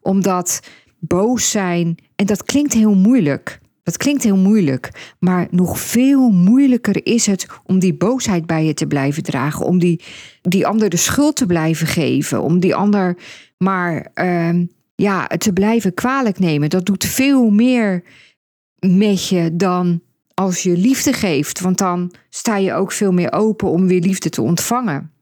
Omdat 0.00 0.60
boos 0.98 1.50
zijn, 1.50 1.96
en 2.16 2.26
dat 2.26 2.44
klinkt 2.44 2.72
heel 2.72 2.94
moeilijk. 2.94 3.60
Dat 3.84 3.96
klinkt 3.96 4.22
heel 4.22 4.36
moeilijk, 4.36 5.14
maar 5.18 5.46
nog 5.50 5.80
veel 5.80 6.30
moeilijker 6.30 7.06
is 7.06 7.26
het 7.26 7.46
om 7.64 7.78
die 7.78 7.94
boosheid 7.94 8.46
bij 8.46 8.64
je 8.64 8.74
te 8.74 8.86
blijven 8.86 9.22
dragen, 9.22 9.66
om 9.66 9.78
die, 9.78 10.00
die 10.42 10.66
ander 10.66 10.88
de 10.88 10.96
schuld 10.96 11.36
te 11.36 11.46
blijven 11.46 11.86
geven, 11.86 12.42
om 12.42 12.60
die 12.60 12.74
ander 12.74 13.16
maar 13.58 14.10
uh, 14.14 14.66
ja, 14.94 15.26
te 15.26 15.52
blijven 15.52 15.94
kwalijk 15.94 16.38
nemen. 16.38 16.70
Dat 16.70 16.86
doet 16.86 17.04
veel 17.04 17.50
meer 17.50 18.04
met 18.78 19.28
je 19.28 19.56
dan 19.56 20.02
als 20.34 20.62
je 20.62 20.76
liefde 20.76 21.12
geeft, 21.12 21.60
want 21.60 21.78
dan 21.78 22.14
sta 22.28 22.56
je 22.56 22.74
ook 22.74 22.92
veel 22.92 23.12
meer 23.12 23.32
open 23.32 23.68
om 23.68 23.86
weer 23.86 24.00
liefde 24.00 24.30
te 24.30 24.42
ontvangen. 24.42 25.12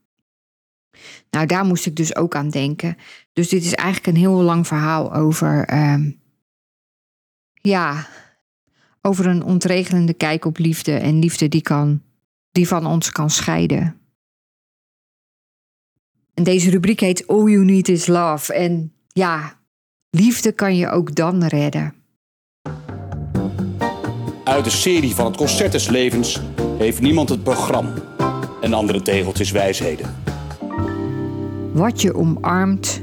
Nou, 1.29 1.45
daar 1.45 1.65
moest 1.65 1.85
ik 1.85 1.95
dus 1.95 2.15
ook 2.15 2.35
aan 2.35 2.49
denken. 2.49 2.97
Dus 3.33 3.49
dit 3.49 3.63
is 3.63 3.73
eigenlijk 3.73 4.07
een 4.07 4.23
heel 4.23 4.41
lang 4.41 4.67
verhaal 4.67 5.13
over, 5.13 5.73
uh, 5.73 6.07
ja, 7.53 8.07
over 9.05 9.25
een 9.25 9.43
ontregelende 9.43 10.13
kijk 10.13 10.45
op 10.45 10.57
liefde 10.57 10.91
en 10.91 11.19
liefde 11.19 11.47
die, 11.47 11.61
kan, 11.61 12.01
die 12.51 12.67
van 12.67 12.85
ons 12.85 13.11
kan 13.11 13.29
scheiden. 13.29 13.97
En 16.33 16.43
deze 16.43 16.69
rubriek 16.69 16.99
heet 16.99 17.27
All 17.27 17.49
You 17.49 17.65
Need 17.65 17.87
Is 17.87 18.07
Love. 18.07 18.53
En 18.53 18.93
ja, 19.07 19.59
liefde 20.09 20.51
kan 20.51 20.75
je 20.75 20.89
ook 20.89 21.15
dan 21.15 21.43
redden. 21.43 21.93
Uit 24.43 24.63
de 24.63 24.69
serie 24.69 25.15
van 25.15 25.25
het 25.25 25.37
Concert 25.37 25.71
des 25.71 25.89
Levens 25.89 26.41
heeft 26.77 27.01
niemand 27.01 27.29
het 27.29 27.43
programma 27.43 27.93
en 28.61 28.73
andere 28.73 29.01
tegeltjes 29.01 29.51
wijsheden. 29.51 30.15
Wat 31.73 32.01
je 32.01 32.13
omarmt, 32.15 33.01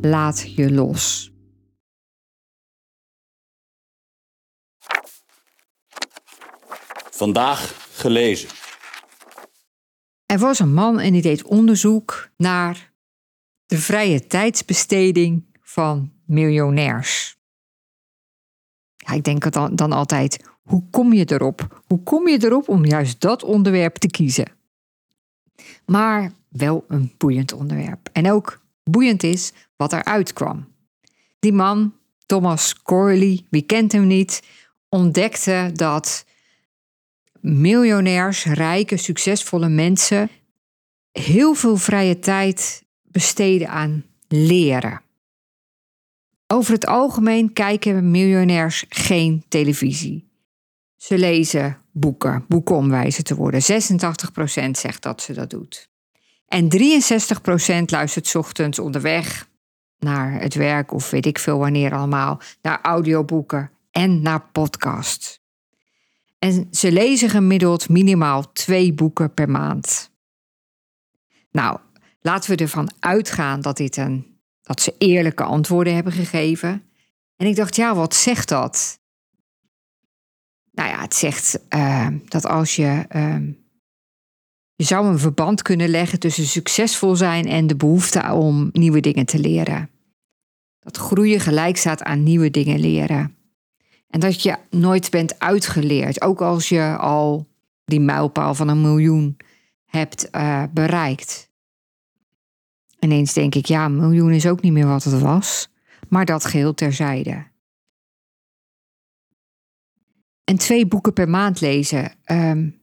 laat 0.00 0.52
je 0.54 0.72
los. 0.72 1.30
Vandaag 7.16 7.88
gelezen. 7.92 8.48
Er 10.26 10.38
was 10.38 10.58
een 10.58 10.74
man 10.74 11.00
en 11.00 11.12
die 11.12 11.22
deed 11.22 11.42
onderzoek 11.42 12.28
naar 12.36 12.92
de 13.66 13.78
vrije 13.78 14.26
tijdsbesteding 14.26 15.44
van 15.62 16.12
miljonairs. 16.24 17.36
Ja, 18.96 19.12
ik 19.12 19.24
denk 19.24 19.52
dan, 19.52 19.76
dan 19.76 19.92
altijd, 19.92 20.44
hoe 20.62 20.84
kom 20.90 21.12
je 21.12 21.32
erop? 21.32 21.82
Hoe 21.86 22.02
kom 22.02 22.28
je 22.28 22.44
erop 22.44 22.68
om 22.68 22.84
juist 22.84 23.20
dat 23.20 23.42
onderwerp 23.42 23.96
te 23.96 24.08
kiezen? 24.08 24.52
Maar 25.86 26.32
wel 26.48 26.84
een 26.88 27.14
boeiend 27.16 27.52
onderwerp. 27.52 28.08
En 28.12 28.32
ook 28.32 28.60
boeiend 28.84 29.22
is 29.22 29.52
wat 29.76 29.92
eruit 29.92 30.32
kwam. 30.32 30.68
Die 31.38 31.52
man, 31.52 31.94
Thomas 32.26 32.82
Corley, 32.82 33.44
wie 33.50 33.62
kent 33.62 33.92
hem 33.92 34.06
niet, 34.06 34.42
ontdekte 34.88 35.70
dat 35.72 36.25
miljonairs, 37.54 38.44
rijke, 38.44 38.96
succesvolle 38.96 39.68
mensen 39.68 40.30
heel 41.12 41.54
veel 41.54 41.76
vrije 41.76 42.18
tijd 42.18 42.84
besteden 43.02 43.68
aan 43.68 44.04
leren. 44.28 45.00
Over 46.46 46.72
het 46.72 46.86
algemeen 46.86 47.52
kijken 47.52 48.10
miljonairs 48.10 48.84
geen 48.88 49.44
televisie. 49.48 50.28
Ze 50.96 51.18
lezen 51.18 51.78
boeken, 51.92 52.44
boeken 52.48 52.76
om 52.76 52.90
wijzer 52.90 53.24
te 53.24 53.34
worden. 53.34 53.60
86% 53.62 54.70
zegt 54.70 55.02
dat 55.02 55.22
ze 55.22 55.32
dat 55.32 55.50
doet. 55.50 55.88
En 56.46 56.68
63% 56.68 57.84
luistert 57.84 58.34
ochtends 58.36 58.78
onderweg 58.78 59.48
naar 59.98 60.40
het 60.40 60.54
werk 60.54 60.92
of 60.92 61.10
weet 61.10 61.26
ik 61.26 61.38
veel 61.38 61.58
wanneer 61.58 61.94
allemaal, 61.94 62.40
naar 62.62 62.78
audioboeken 62.82 63.70
en 63.90 64.22
naar 64.22 64.48
podcasts. 64.52 65.44
En 66.46 66.68
ze 66.70 66.92
lezen 66.92 67.30
gemiddeld 67.30 67.88
minimaal 67.88 68.52
twee 68.52 68.92
boeken 68.92 69.34
per 69.34 69.48
maand. 69.48 70.10
Nou, 71.50 71.78
laten 72.20 72.50
we 72.50 72.56
ervan 72.56 72.90
uitgaan 72.98 73.60
dat, 73.60 73.76
dit 73.76 73.96
een, 73.96 74.38
dat 74.62 74.80
ze 74.80 74.94
eerlijke 74.98 75.42
antwoorden 75.42 75.94
hebben 75.94 76.12
gegeven. 76.12 76.82
En 77.36 77.46
ik 77.46 77.56
dacht, 77.56 77.76
ja, 77.76 77.94
wat 77.94 78.14
zegt 78.14 78.48
dat? 78.48 79.00
Nou 80.72 80.88
ja, 80.88 81.00
het 81.00 81.14
zegt 81.14 81.58
uh, 81.74 82.08
dat 82.24 82.46
als 82.46 82.76
je. 82.76 83.04
Uh, 83.16 83.48
je 84.74 84.84
zou 84.84 85.06
een 85.06 85.18
verband 85.18 85.62
kunnen 85.62 85.88
leggen 85.88 86.18
tussen 86.18 86.46
succesvol 86.46 87.16
zijn 87.16 87.46
en 87.46 87.66
de 87.66 87.76
behoefte 87.76 88.32
om 88.32 88.68
nieuwe 88.72 89.00
dingen 89.00 89.26
te 89.26 89.38
leren. 89.38 89.90
Dat 90.78 90.96
groeien 90.96 91.40
gelijk 91.40 91.76
staat 91.76 92.02
aan 92.02 92.22
nieuwe 92.22 92.50
dingen 92.50 92.78
leren. 92.78 93.35
En 94.08 94.20
dat 94.20 94.42
je 94.42 94.56
nooit 94.70 95.10
bent 95.10 95.38
uitgeleerd, 95.38 96.20
ook 96.22 96.40
als 96.40 96.68
je 96.68 96.96
al 96.96 97.46
die 97.84 98.00
mijlpaal 98.00 98.54
van 98.54 98.68
een 98.68 98.80
miljoen 98.80 99.36
hebt 99.84 100.28
uh, 100.32 100.62
bereikt. 100.70 101.50
Ineens 103.00 103.32
denk 103.32 103.54
ik, 103.54 103.66
ja, 103.66 103.84
een 103.84 103.96
miljoen 103.96 104.32
is 104.32 104.46
ook 104.46 104.62
niet 104.62 104.72
meer 104.72 104.86
wat 104.86 105.04
het 105.04 105.20
was, 105.20 105.68
maar 106.08 106.24
dat 106.24 106.44
geheel 106.44 106.74
terzijde. 106.74 107.46
En 110.44 110.56
twee 110.56 110.86
boeken 110.86 111.12
per 111.12 111.28
maand 111.28 111.60
lezen, 111.60 112.12
um, 112.26 112.80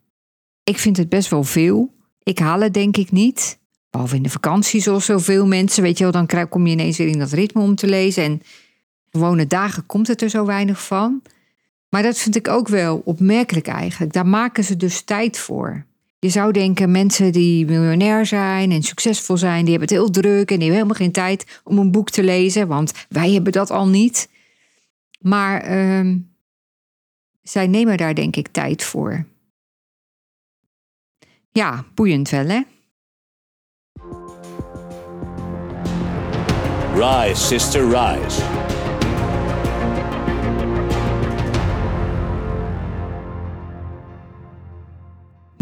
ik 0.63 0.77
vind 0.77 0.97
het 0.97 1.09
best 1.09 1.29
wel 1.29 1.43
veel. 1.43 1.93
Ik 2.23 2.39
haal 2.39 2.61
het 2.61 2.73
denk 2.73 2.97
ik 2.97 3.11
niet. 3.11 3.59
Behalve 3.89 4.15
in 4.15 4.23
de 4.23 4.29
vakantie, 4.29 4.81
zoals 4.81 5.05
zoveel 5.05 5.47
mensen. 5.47 5.83
Weet 5.83 5.97
je 5.97 6.03
wel, 6.03 6.25
dan 6.25 6.49
kom 6.49 6.67
je 6.67 6.73
ineens 6.73 6.97
weer 6.97 7.07
in 7.07 7.19
dat 7.19 7.31
ritme 7.31 7.61
om 7.61 7.75
te 7.75 7.87
lezen. 7.87 8.23
En 8.23 8.41
gewone 9.17 9.47
dagen 9.47 9.85
komt 9.85 10.07
het 10.07 10.21
er 10.21 10.29
zo 10.29 10.45
weinig 10.45 10.85
van. 10.85 11.21
Maar 11.89 12.03
dat 12.03 12.17
vind 12.17 12.35
ik 12.35 12.47
ook 12.47 12.67
wel 12.67 13.01
opmerkelijk 13.05 13.67
eigenlijk. 13.67 14.13
Daar 14.13 14.27
maken 14.27 14.63
ze 14.63 14.77
dus 14.77 15.01
tijd 15.01 15.37
voor. 15.37 15.85
Je 16.19 16.29
zou 16.29 16.51
denken, 16.51 16.91
mensen 16.91 17.31
die 17.31 17.65
miljonair 17.65 18.25
zijn 18.25 18.71
en 18.71 18.83
succesvol 18.83 19.37
zijn, 19.37 19.65
die 19.65 19.77
hebben 19.77 19.89
het 19.89 19.97
heel 19.97 20.09
druk 20.09 20.51
en 20.51 20.59
die 20.59 20.71
hebben 20.71 20.73
helemaal 20.73 20.95
geen 20.95 21.11
tijd 21.11 21.61
om 21.63 21.77
een 21.77 21.91
boek 21.91 22.09
te 22.09 22.23
lezen, 22.23 22.67
want 22.67 22.91
wij 23.09 23.31
hebben 23.31 23.51
dat 23.51 23.71
al 23.71 23.87
niet. 23.87 24.29
Maar 25.19 25.77
uh, 25.77 26.15
zij 27.41 27.67
nemen 27.67 27.97
daar 27.97 28.15
denk 28.15 28.35
ik 28.35 28.47
tijd 28.47 28.83
voor. 28.83 29.25
Ja, 31.51 31.85
boeiend 31.93 32.29
wel 32.29 32.47
hè? 32.47 32.61
Rise, 36.93 37.43
sister, 37.43 37.83
rise. 37.83 38.52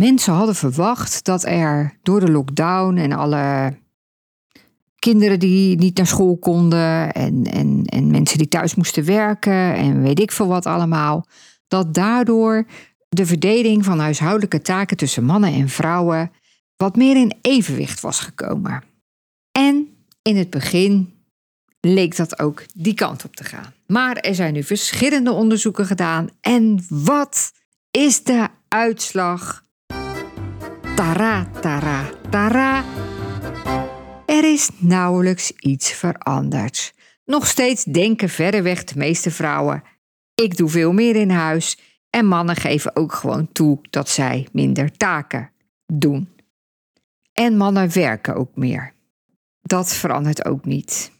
Mensen 0.01 0.33
hadden 0.33 0.55
verwacht 0.55 1.25
dat 1.25 1.45
er 1.45 1.97
door 2.03 2.19
de 2.19 2.31
lockdown 2.31 2.97
en 2.97 3.11
alle 3.11 3.77
kinderen 4.99 5.39
die 5.39 5.77
niet 5.77 5.97
naar 5.97 6.07
school 6.07 6.37
konden 6.37 7.11
en, 7.11 7.43
en, 7.43 7.85
en 7.85 8.11
mensen 8.11 8.37
die 8.37 8.47
thuis 8.47 8.75
moesten 8.75 9.05
werken 9.05 9.75
en 9.75 10.01
weet 10.01 10.19
ik 10.19 10.31
veel 10.31 10.47
wat 10.47 10.65
allemaal, 10.65 11.25
dat 11.67 11.93
daardoor 11.93 12.65
de 13.09 13.25
verdeling 13.25 13.85
van 13.85 13.99
huishoudelijke 13.99 14.61
taken 14.61 14.97
tussen 14.97 15.23
mannen 15.23 15.53
en 15.53 15.69
vrouwen 15.69 16.31
wat 16.77 16.95
meer 16.95 17.15
in 17.15 17.37
evenwicht 17.41 17.99
was 17.99 18.19
gekomen. 18.19 18.83
En 19.51 19.87
in 20.21 20.37
het 20.37 20.49
begin 20.49 21.13
leek 21.79 22.15
dat 22.15 22.39
ook 22.39 22.63
die 22.73 22.93
kant 22.93 23.25
op 23.25 23.35
te 23.35 23.43
gaan. 23.43 23.73
Maar 23.87 24.15
er 24.15 24.35
zijn 24.35 24.53
nu 24.53 24.63
verschillende 24.63 25.31
onderzoeken 25.31 25.85
gedaan. 25.85 26.29
En 26.39 26.85
wat 26.89 27.51
is 27.91 28.23
de 28.23 28.47
uitslag? 28.67 29.69
Tara, 31.01 31.45
tara, 31.61 32.09
tara. 32.29 32.83
Er 34.25 34.51
is 34.51 34.69
nauwelijks 34.77 35.51
iets 35.51 35.91
veranderd. 35.91 36.93
Nog 37.25 37.47
steeds 37.47 37.83
denken 37.83 38.29
verreweg 38.29 38.83
de 38.83 38.97
meeste 38.97 39.31
vrouwen: 39.31 39.83
ik 40.35 40.57
doe 40.57 40.69
veel 40.69 40.93
meer 40.93 41.15
in 41.15 41.29
huis. 41.29 41.77
En 42.09 42.25
mannen 42.25 42.55
geven 42.55 42.95
ook 42.95 43.13
gewoon 43.13 43.51
toe 43.51 43.79
dat 43.89 44.09
zij 44.09 44.47
minder 44.51 44.91
taken 44.91 45.51
doen. 45.85 46.29
En 47.33 47.57
mannen 47.57 47.93
werken 47.93 48.35
ook 48.35 48.55
meer. 48.55 48.93
Dat 49.61 49.93
verandert 49.93 50.45
ook 50.45 50.65
niet. 50.65 51.11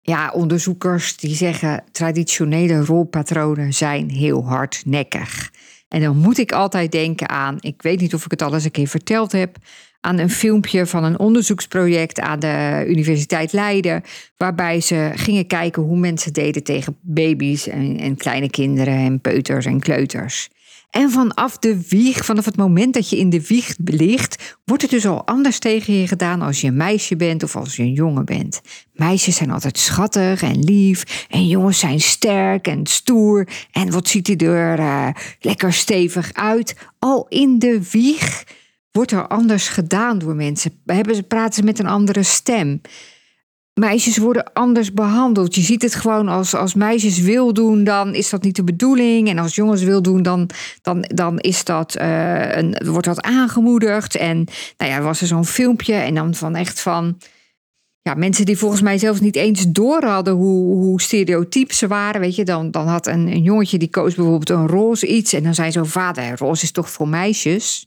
Ja, 0.00 0.30
onderzoekers 0.30 1.16
die 1.16 1.34
zeggen 1.34 1.84
traditionele 1.92 2.84
rolpatronen 2.84 3.74
zijn 3.74 4.10
heel 4.10 4.46
hardnekkig. 4.46 5.50
En 5.88 6.00
dan 6.00 6.16
moet 6.16 6.38
ik 6.38 6.52
altijd 6.52 6.92
denken 6.92 7.28
aan, 7.28 7.56
ik 7.60 7.82
weet 7.82 8.00
niet 8.00 8.14
of 8.14 8.24
ik 8.24 8.30
het 8.30 8.42
al 8.42 8.54
eens 8.54 8.64
een 8.64 8.70
keer 8.70 8.88
verteld 8.88 9.32
heb, 9.32 9.56
aan 10.00 10.18
een 10.18 10.30
filmpje 10.30 10.86
van 10.86 11.04
een 11.04 11.18
onderzoeksproject 11.18 12.20
aan 12.20 12.38
de 12.38 12.84
Universiteit 12.88 13.52
Leiden, 13.52 14.02
waarbij 14.36 14.80
ze 14.80 15.10
gingen 15.14 15.46
kijken 15.46 15.82
hoe 15.82 15.98
mensen 15.98 16.32
deden 16.32 16.62
tegen 16.62 16.96
baby's 17.00 17.68
en, 17.68 17.98
en 17.98 18.16
kleine 18.16 18.50
kinderen 18.50 18.94
en 18.94 19.20
peuters 19.20 19.66
en 19.66 19.80
kleuters. 19.80 20.48
En 20.90 21.10
vanaf 21.10 21.58
de 21.58 21.88
wieg, 21.88 22.24
vanaf 22.24 22.44
het 22.44 22.56
moment 22.56 22.94
dat 22.94 23.08
je 23.10 23.18
in 23.18 23.30
de 23.30 23.46
wieg 23.46 23.74
ligt, 23.84 24.56
wordt 24.64 24.82
het 24.82 24.90
dus 24.90 25.06
al 25.06 25.26
anders 25.26 25.58
tegen 25.58 25.94
je 25.94 26.08
gedaan 26.08 26.42
als 26.42 26.60
je 26.60 26.66
een 26.66 26.76
meisje 26.76 27.16
bent 27.16 27.42
of 27.42 27.56
als 27.56 27.76
je 27.76 27.82
een 27.82 27.92
jongen 27.92 28.24
bent. 28.24 28.60
Meisjes 28.92 29.36
zijn 29.36 29.50
altijd 29.50 29.78
schattig 29.78 30.42
en 30.42 30.64
lief 30.64 31.26
en 31.28 31.46
jongens 31.46 31.78
zijn 31.78 32.00
sterk 32.00 32.66
en 32.66 32.86
stoer 32.86 33.48
en 33.70 33.90
wat 33.90 34.08
ziet 34.08 34.26
hij 34.26 34.36
er 34.36 34.78
uh, 34.78 35.08
lekker 35.40 35.72
stevig 35.72 36.32
uit. 36.32 36.76
Al 36.98 37.26
in 37.28 37.58
de 37.58 37.88
wieg 37.90 38.44
wordt 38.92 39.12
er 39.12 39.28
anders 39.28 39.68
gedaan 39.68 40.18
door 40.18 40.34
mensen. 40.34 40.80
Hebben, 40.84 41.26
praten 41.26 41.54
ze 41.54 41.62
met 41.62 41.78
een 41.78 41.86
andere 41.86 42.22
stem 42.22 42.80
meisjes 43.80 44.16
worden 44.16 44.52
anders 44.52 44.92
behandeld. 44.92 45.54
Je 45.54 45.60
ziet 45.60 45.82
het 45.82 45.94
gewoon 45.94 46.28
als, 46.28 46.54
als 46.54 46.74
meisjes 46.74 47.18
wil 47.18 47.52
doen, 47.52 47.84
dan 47.84 48.14
is 48.14 48.30
dat 48.30 48.42
niet 48.42 48.56
de 48.56 48.64
bedoeling. 48.64 49.28
En 49.28 49.38
als 49.38 49.54
jongens 49.54 49.82
wil 49.82 50.02
doen, 50.02 50.22
dan, 50.22 50.50
dan, 50.82 51.00
dan 51.00 51.38
is 51.38 51.64
dat, 51.64 51.96
uh, 52.00 52.56
een, 52.56 52.76
wordt 52.84 53.06
dat 53.06 53.22
aangemoedigd. 53.22 54.16
En 54.16 54.46
nou 54.76 54.90
ja, 54.90 55.00
was 55.00 55.20
er 55.20 55.26
zo'n 55.26 55.44
filmpje 55.44 55.94
en 55.94 56.14
dan 56.14 56.34
van 56.34 56.54
echt 56.54 56.80
van... 56.80 57.18
Ja, 58.02 58.14
mensen 58.14 58.44
die 58.44 58.58
volgens 58.58 58.80
mij 58.80 58.98
zelfs 58.98 59.20
niet 59.20 59.36
eens 59.36 59.64
door 59.68 60.04
hadden 60.04 60.34
hoe, 60.34 60.74
hoe 60.74 61.00
stereotyp 61.00 61.72
ze 61.72 61.86
waren. 61.86 62.20
Weet 62.20 62.36
je, 62.36 62.44
dan, 62.44 62.70
dan 62.70 62.86
had 62.86 63.06
een, 63.06 63.26
een 63.26 63.42
jongetje 63.42 63.78
die 63.78 63.90
koos 63.90 64.14
bijvoorbeeld 64.14 64.50
een 64.50 64.66
roze 64.66 65.06
iets. 65.06 65.32
En 65.32 65.42
dan 65.42 65.54
zei 65.54 65.70
zo 65.70 65.84
vader, 65.84 66.38
roze 66.38 66.62
is 66.62 66.72
toch 66.72 66.90
voor 66.90 67.08
meisjes? 67.08 67.86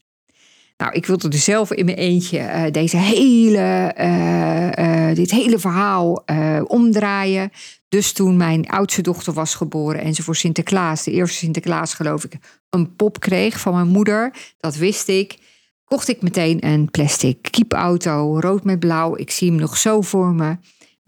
Nou, 0.80 0.94
ik 0.94 1.06
wilde 1.06 1.28
dus 1.28 1.44
zelf 1.44 1.72
in 1.72 1.86
mijn 1.86 1.98
eentje 1.98 2.40
uh, 2.40 2.64
deze 2.72 2.98
hele, 2.98 3.94
uh, 3.98 5.10
uh, 5.10 5.16
dit 5.16 5.32
hele 5.32 5.60
verhaal 5.60 6.24
omdraaien. 6.68 7.52
Dus 7.90 8.12
toen 8.12 8.38
mijn 8.38 8.70
oudste 8.70 9.02
dochter 9.02 9.34
was 9.34 9.56
geboren 9.56 10.02
en 10.02 10.14
ze 10.14 10.24
voor 10.24 10.36
Sinterklaas, 10.36 11.04
de 11.04 11.12
eerste 11.12 11.38
Sinterklaas 11.38 11.94
geloof 11.94 12.24
ik, 12.24 12.34
een 12.70 12.96
pop 12.96 13.20
kreeg 13.20 13.60
van 13.60 13.74
mijn 13.74 13.88
moeder, 13.88 14.34
dat 14.58 14.76
wist 14.76 15.08
ik, 15.08 15.38
kocht 15.84 16.08
ik 16.08 16.22
meteen 16.22 16.66
een 16.66 16.92
plastic 16.92 17.48
kiepauto, 17.52 18.40
rood 18.40 18.64
met 18.64 18.80
blauw. 18.80 19.18
Ik 19.18 19.32
zie 19.32 19.50
hem 19.50 19.60
nog 19.60 19.78
zo 19.78 20.02
voor 20.02 20.34
me. 20.34 20.58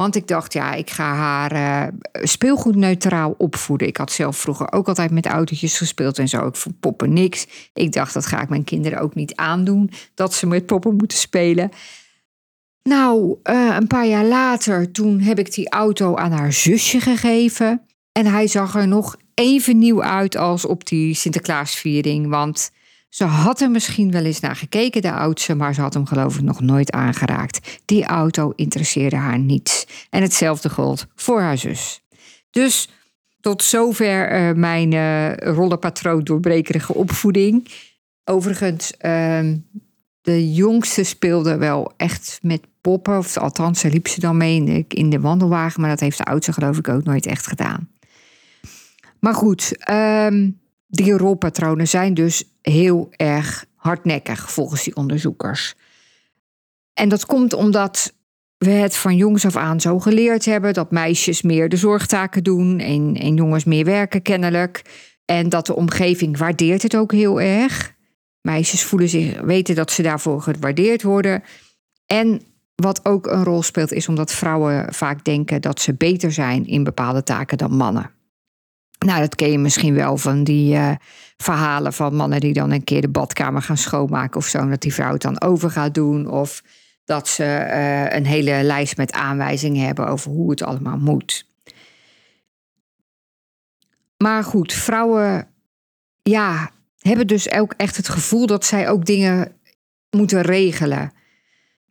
Want 0.02 0.16
ik 0.16 0.28
dacht, 0.28 0.54
ja, 0.54 0.74
ik 0.74 0.90
ga 0.90 1.14
haar 1.14 1.54
uh, 1.56 1.88
speelgoedneutraal 2.24 3.36
opvoeden. 3.38 3.88
Ik 3.88 3.98
had 3.98 4.12
zelf 4.12 4.38
vroeger 4.38 4.72
ook 4.72 4.88
altijd 4.88 5.12
met 5.12 5.26
autootjes 5.26 5.78
gespeeld 5.78 6.20
en 6.20 6.28
zo. 6.28 6.48
Ik 6.48 6.56
vond 6.56 6.80
poppen 6.80 7.14
niks. 7.14 7.48
Ik 7.74 7.92
dacht, 7.92 8.14
dat 8.14 8.26
ga 8.26 8.42
ik 8.42 8.50
mijn 8.50 8.64
kinderen 8.64 9.00
ook 9.00 9.16
niet 9.16 9.36
aandoen. 9.36 9.92
Dat 10.14 10.34
ze 10.34 10.48
met 10.48 10.66
poppen 10.66 10.96
moeten 10.96 11.18
spelen. 11.18 11.70
Nou, 12.84 13.38
uh, 13.44 13.76
een 13.80 13.88
paar 13.88 14.08
jaar 14.08 14.26
later, 14.26 14.92
toen 14.92 15.20
heb 15.20 15.40
ik 15.40 15.54
die 15.54 15.70
auto 15.70 16.16
aan 16.16 16.32
haar 16.32 16.54
zusje 16.54 17.00
gegeven. 17.00 17.82
En 18.12 18.26
hij 18.26 18.48
zag 18.48 18.76
er 18.76 18.88
nog 18.88 19.16
even 19.34 19.78
nieuw 19.78 20.04
uit 20.04 20.38
als 20.38 20.66
op 20.66 20.88
die 20.88 21.14
Sinterklaasviering. 21.14 22.30
Want 22.30 22.72
ze 23.12 23.24
had 23.24 23.62
er 23.62 23.72
misschien 23.72 24.12
wel 24.12 24.26
eens 24.26 24.40
naar 24.40 24.56
gekeken, 24.56 25.02
de 25.02 25.12
oudste, 25.12 25.56
maar 25.56 25.74
ze 25.74 25.82
had 25.82 25.94
hem 25.94 26.06
geloof 26.06 26.36
ik 26.36 26.42
nog 26.42 26.62
nooit 26.62 26.92
aangeraakt. 26.92 27.80
Die 27.86 28.06
auto 28.06 28.54
interesseerde 28.56 29.16
haar 29.16 29.40
niets. 29.40 29.88
En 30.10 30.22
hetzelfde 30.22 30.70
gold 30.70 31.08
voor 31.16 31.42
haar 31.42 31.58
zus. 31.58 32.02
Dus 32.50 32.90
tot 33.40 33.64
zover 33.64 34.50
uh, 34.50 34.56
mijn 34.56 34.92
uh, 34.92 35.36
rollenpatroon 35.38 36.24
doorbrekerige 36.24 36.94
opvoeding. 36.94 37.68
Overigens, 38.24 38.94
uh, 39.02 39.40
de 40.22 40.54
jongste 40.54 41.04
speelde 41.04 41.58
wel 41.58 41.92
echt 41.98 42.40
met 42.42 42.62
poppen. 42.82 43.18
Of 43.18 43.38
althans, 43.38 43.82
liep 43.84 44.08
ze 44.08 44.20
dan 44.20 44.38
mee 44.38 44.56
in 44.56 44.66
de, 44.66 44.86
in 44.88 45.10
de 45.10 45.20
wandelwagen. 45.20 45.82
Maar 45.82 45.90
dat 45.90 46.00
heeft 46.00 46.18
de 46.18 46.26
oudste 46.26 46.54
geloof 46.54 46.78
ik 46.78 46.88
ook 46.88 47.04
nooit 47.04 47.26
echt 47.26 47.48
gedaan. 47.48 47.90
Maar 49.20 49.34
goed, 49.34 49.90
um, 49.90 50.60
die 50.92 51.18
rolpatronen 51.18 51.88
zijn 51.88 52.14
dus 52.14 52.44
heel 52.62 53.10
erg 53.12 53.66
hardnekkig 53.76 54.52
volgens 54.52 54.84
die 54.84 54.96
onderzoekers. 54.96 55.76
En 56.94 57.10
dat 57.10 57.26
komt 57.26 57.54
omdat 57.54 58.14
we 58.58 58.70
het 58.70 58.96
van 58.96 59.16
jongs 59.16 59.46
af 59.46 59.56
aan 59.56 59.82
zo 59.82 60.00
geleerd 60.00 60.46
hebben 60.46 60.74
dat 60.74 60.92
meisjes 60.92 61.42
meer 61.42 61.70
de 61.70 61.78
zorgtaken 61.78 62.44
doen 62.44 62.80
en, 62.80 63.16
en 63.16 63.36
jongens 63.36 63.64
meer 63.64 63.86
werken 63.86 64.22
kennelijk. 64.22 64.82
En 65.26 65.50
dat 65.50 65.66
de 65.66 65.76
omgeving 65.76 66.38
waardeert 66.38 66.82
het 66.82 66.96
ook 66.96 67.12
heel 67.12 67.42
erg. 67.42 67.96
Meisjes 68.42 68.84
voelen 68.84 69.10
zich, 69.10 69.42
weten 69.42 69.76
dat 69.76 69.92
ze 69.92 70.02
daarvoor 70.02 70.42
gewaardeerd 70.42 71.04
worden. 71.04 71.44
En 72.06 72.42
wat 72.76 73.06
ook 73.06 73.28
een 73.28 73.44
rol 73.44 73.64
speelt, 73.64 73.92
is 73.92 74.08
omdat 74.08 74.34
vrouwen 74.34 74.94
vaak 74.94 75.24
denken 75.24 75.62
dat 75.62 75.80
ze 75.80 75.94
beter 75.94 76.32
zijn 76.32 76.66
in 76.66 76.84
bepaalde 76.84 77.24
taken 77.24 77.58
dan 77.58 77.76
mannen. 77.76 78.12
Nou, 79.06 79.20
dat 79.20 79.36
ken 79.36 79.52
je 79.52 79.58
misschien 79.58 79.94
wel 79.94 80.18
van 80.18 80.44
die 80.44 80.76
uh, 80.76 80.92
verhalen 81.38 81.94
van 81.94 82.16
mannen 82.16 82.40
die 82.40 82.54
dan 82.54 82.72
een 82.72 82.84
keer 82.84 83.02
de 83.02 83.10
badkamer 83.10 83.62
gaan 83.62 83.78
schoonmaken 83.78 84.38
of 84.38 84.46
zo. 84.46 84.70
Dat 84.70 84.82
die 84.82 84.94
vrouw 84.94 85.12
het 85.12 85.22
dan 85.22 85.42
over 85.42 85.72
gaat 85.72 85.94
doen. 85.94 86.28
Of 86.30 86.64
dat 87.06 87.28
ze 87.28 87.44
uh, 87.44 88.14
een 88.16 88.26
hele 88.26 88.64
lijst 88.64 88.98
met 88.98 89.12
aanwijzingen 89.12 89.86
hebben 89.86 90.08
over 90.08 90.32
hoe 90.32 90.50
het 90.50 90.64
allemaal 90.64 90.98
moet. 90.98 91.46
Maar 94.18 94.44
goed, 94.44 94.74
vrouwen 94.74 95.48
ja, 96.22 96.70
hebben 97.00 97.28
dus 97.28 97.52
ook 97.52 97.74
echt 97.78 97.98
het 97.98 98.10
gevoel 98.10 98.46
dat 98.46 98.66
zij 98.66 98.90
ook 98.90 99.06
dingen 99.06 99.52
moeten 100.10 100.42
regelen 100.42 101.12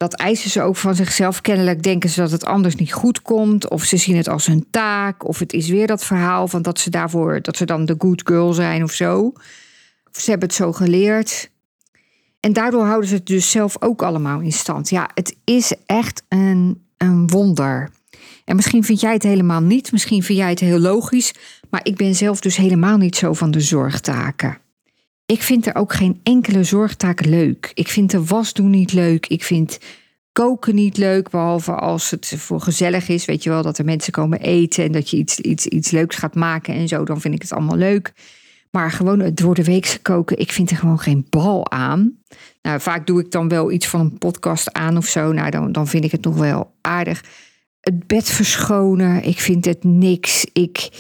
dat 0.01 0.15
eisen 0.15 0.51
ze 0.51 0.63
ook 0.63 0.77
van 0.77 0.95
zichzelf. 0.95 1.41
Kennelijk 1.41 1.83
denken 1.83 2.11
ze 2.11 2.21
dat 2.21 2.31
het 2.31 2.45
anders 2.45 2.75
niet 2.75 2.93
goed 2.93 3.23
komt. 3.23 3.71
Of 3.71 3.85
ze 3.85 3.97
zien 3.97 4.17
het 4.17 4.29
als 4.29 4.47
hun 4.47 4.67
taak. 4.71 5.29
Of 5.29 5.39
het 5.39 5.53
is 5.53 5.69
weer 5.69 5.87
dat 5.87 6.05
verhaal 6.05 6.49
van 6.49 6.63
dat 6.63 6.79
ze 6.79 6.91
daarvoor, 6.91 7.43
dat 7.43 7.57
ze 7.57 7.65
dan 7.65 7.85
de 7.85 7.95
good 7.99 8.23
girl 8.25 8.53
zijn 8.53 8.83
of 8.83 8.93
zo. 8.93 9.33
Of 10.13 10.21
ze 10.21 10.31
hebben 10.31 10.49
het 10.49 10.57
zo 10.57 10.73
geleerd. 10.73 11.51
En 12.41 12.53
daardoor 12.53 12.85
houden 12.85 13.09
ze 13.09 13.15
het 13.15 13.27
dus 13.27 13.51
zelf 13.51 13.83
ook 13.83 14.03
allemaal 14.03 14.41
in 14.41 14.53
stand. 14.53 14.91
Ja, 14.91 15.11
het 15.15 15.37
is 15.45 15.75
echt 15.87 16.23
een, 16.29 16.87
een 16.97 17.29
wonder. 17.29 17.91
En 18.45 18.57
misschien 18.57 18.85
vind 18.85 19.01
jij 19.01 19.13
het 19.13 19.23
helemaal 19.23 19.63
niet. 19.63 19.93
Misschien 19.93 20.23
vind 20.23 20.39
jij 20.39 20.51
het 20.51 20.61
heel 20.61 20.79
logisch. 20.79 21.35
Maar 21.71 21.81
ik 21.83 21.97
ben 21.97 22.15
zelf 22.15 22.41
dus 22.41 22.57
helemaal 22.57 22.97
niet 22.97 23.17
zo 23.17 23.33
van 23.33 23.51
de 23.51 23.61
zorgtaken. 23.61 24.59
Ik 25.31 25.43
vind 25.43 25.67
er 25.67 25.75
ook 25.75 25.93
geen 25.93 26.21
enkele 26.23 26.65
zorgtaak 26.65 27.25
leuk. 27.25 27.71
Ik 27.75 27.89
vind 27.89 28.11
de 28.11 28.25
was 28.25 28.53
doen 28.53 28.71
niet 28.71 28.93
leuk. 28.93 29.27
Ik 29.27 29.45
vind 29.45 29.79
koken 30.33 30.75
niet 30.75 30.97
leuk, 30.97 31.31
behalve 31.31 31.73
als 31.73 32.11
het 32.11 32.35
voor 32.37 32.61
gezellig 32.61 33.09
is. 33.09 33.25
Weet 33.25 33.43
je 33.43 33.51
wel, 33.51 33.63
dat 33.63 33.79
er 33.79 33.85
mensen 33.85 34.13
komen 34.13 34.41
eten 34.41 34.85
en 34.85 34.93
dat 34.93 35.11
je 35.11 35.17
iets, 35.17 35.41
iets, 35.41 35.67
iets 35.67 35.91
leuks 35.91 36.17
gaat 36.17 36.35
maken 36.35 36.75
en 36.75 36.89
zo. 36.89 37.05
Dan 37.05 37.21
vind 37.21 37.35
ik 37.35 37.43
het 37.43 37.53
allemaal 37.53 37.77
leuk. 37.77 38.13
Maar 38.71 38.91
gewoon 38.91 39.21
het 39.21 39.37
door 39.37 39.55
de 39.55 39.65
weekse 39.65 40.03
koken, 40.03 40.39
ik 40.39 40.53
vind 40.53 40.71
er 40.71 40.77
gewoon 40.77 40.99
geen 40.99 41.27
bal 41.29 41.71
aan. 41.71 42.19
Nou, 42.63 42.81
vaak 42.81 43.07
doe 43.07 43.21
ik 43.21 43.31
dan 43.31 43.49
wel 43.49 43.71
iets 43.71 43.87
van 43.87 44.01
een 44.01 44.19
podcast 44.19 44.73
aan 44.73 44.97
of 44.97 45.07
zo. 45.07 45.33
Nou, 45.33 45.51
dan, 45.51 45.73
dan 45.73 45.87
vind 45.87 46.05
ik 46.05 46.13
het 46.13 46.25
nog 46.25 46.37
wel 46.37 46.75
aardig. 46.81 47.25
Het 47.81 48.07
bed 48.07 48.29
verschonen, 48.29 49.25
ik 49.25 49.41
vind 49.41 49.65
het 49.65 49.85
niks. 49.85 50.47
Ik 50.53 50.91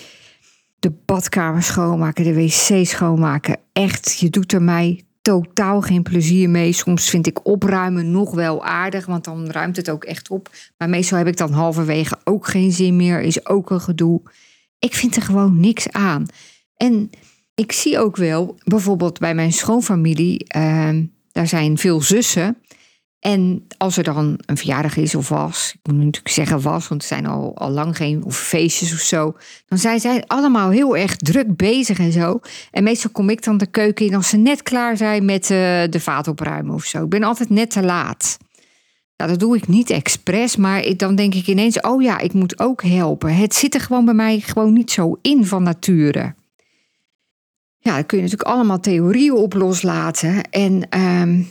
de 0.81 0.93
badkamer 1.05 1.63
schoonmaken, 1.63 2.25
de 2.25 2.35
wc 2.35 2.87
schoonmaken. 2.87 3.57
Echt, 3.73 4.19
je 4.19 4.31
doet 4.31 4.53
er 4.53 4.63
mij 4.63 5.05
totaal 5.23 5.81
geen 5.81 6.03
plezier 6.03 6.51
mee. 6.51 6.73
Soms 6.73 7.11
vind 7.11 7.27
ik 7.27 7.47
opruimen 7.47 8.11
nog 8.11 8.35
wel 8.35 8.65
aardig, 8.65 9.07
want 9.07 9.25
dan 9.25 9.51
ruimt 9.51 9.77
het 9.77 9.91
ook 9.91 10.05
echt 10.05 10.31
op. 10.31 10.51
Maar 10.79 10.89
meestal 10.89 11.19
heb 11.19 11.27
ik 11.27 11.37
dan 11.37 11.53
halverwege 11.53 12.19
ook 12.25 12.47
geen 12.47 12.73
zin 12.73 12.97
meer, 12.97 13.21
is 13.21 13.47
ook 13.47 13.71
een 13.71 13.81
gedoe. 13.81 14.21
Ik 14.79 14.95
vind 14.95 15.17
er 15.17 15.23
gewoon 15.23 15.61
niks 15.61 15.91
aan. 15.91 16.27
En 16.77 17.11
ik 17.55 17.73
zie 17.73 17.99
ook 17.99 18.17
wel, 18.17 18.59
bijvoorbeeld 18.65 19.19
bij 19.19 19.35
mijn 19.35 19.53
schoonfamilie, 19.53 20.45
uh, 20.57 20.89
daar 21.33 21.47
zijn 21.47 21.79
veel 21.79 22.01
zussen. 22.01 22.57
En 23.21 23.67
als 23.77 23.97
er 23.97 24.05
dan 24.05 24.39
een 24.47 24.57
verjaardag 24.57 24.97
is 24.97 25.15
of 25.15 25.29
was, 25.29 25.75
ik 25.83 25.93
moet 25.93 26.05
natuurlijk 26.05 26.35
zeggen 26.35 26.61
was, 26.61 26.89
want 26.89 27.03
er 27.03 27.09
zijn 27.09 27.27
al, 27.27 27.57
al 27.57 27.71
lang 27.71 27.97
geen 27.97 28.25
feestjes 28.29 28.93
of 28.93 28.99
zo, 28.99 29.37
dan 29.67 29.79
zijn 29.79 30.01
zij 30.01 30.25
allemaal 30.27 30.71
heel 30.71 30.97
erg 30.97 31.17
druk 31.17 31.57
bezig 31.57 31.99
en 31.99 32.13
zo. 32.13 32.41
En 32.71 32.83
meestal 32.83 33.11
kom 33.11 33.31
ik 33.31 33.45
dan 33.45 33.59
de 33.59 33.67
keuken 33.67 34.07
in 34.07 34.15
als 34.15 34.29
ze 34.29 34.37
net 34.37 34.63
klaar 34.63 34.97
zijn 34.97 35.25
met 35.25 35.43
uh, 35.43 35.49
de 35.91 36.01
vaat 36.01 36.29
opruimen 36.29 36.75
of 36.75 36.85
zo. 36.85 37.05
Ik 37.05 37.09
ben 37.09 37.23
altijd 37.23 37.51
net 37.51 37.71
te 37.71 37.83
laat. 37.83 38.39
Nou, 39.17 39.31
dat 39.31 39.41
doe 39.41 39.57
ik 39.57 39.69
niet 39.69 39.91
expres, 39.91 40.57
maar 40.57 40.97
dan 40.97 41.15
denk 41.15 41.35
ik 41.35 41.47
ineens, 41.47 41.81
oh 41.81 42.03
ja, 42.03 42.19
ik 42.19 42.33
moet 42.33 42.59
ook 42.59 42.83
helpen. 42.83 43.37
Het 43.37 43.55
zit 43.55 43.75
er 43.75 43.81
gewoon 43.81 44.05
bij 44.05 44.15
mij 44.15 44.41
gewoon 44.41 44.73
niet 44.73 44.91
zo 44.91 45.19
in 45.23 45.47
van 45.47 45.63
nature. 45.63 46.35
Ja, 47.79 47.93
daar 47.93 48.05
kun 48.05 48.19
je 48.19 48.25
natuurlijk 48.25 48.51
allemaal 48.51 48.81
theorieën 48.81 49.33
op 49.33 49.55
loslaten. 49.55 50.51
En 50.51 51.01
um, 51.01 51.49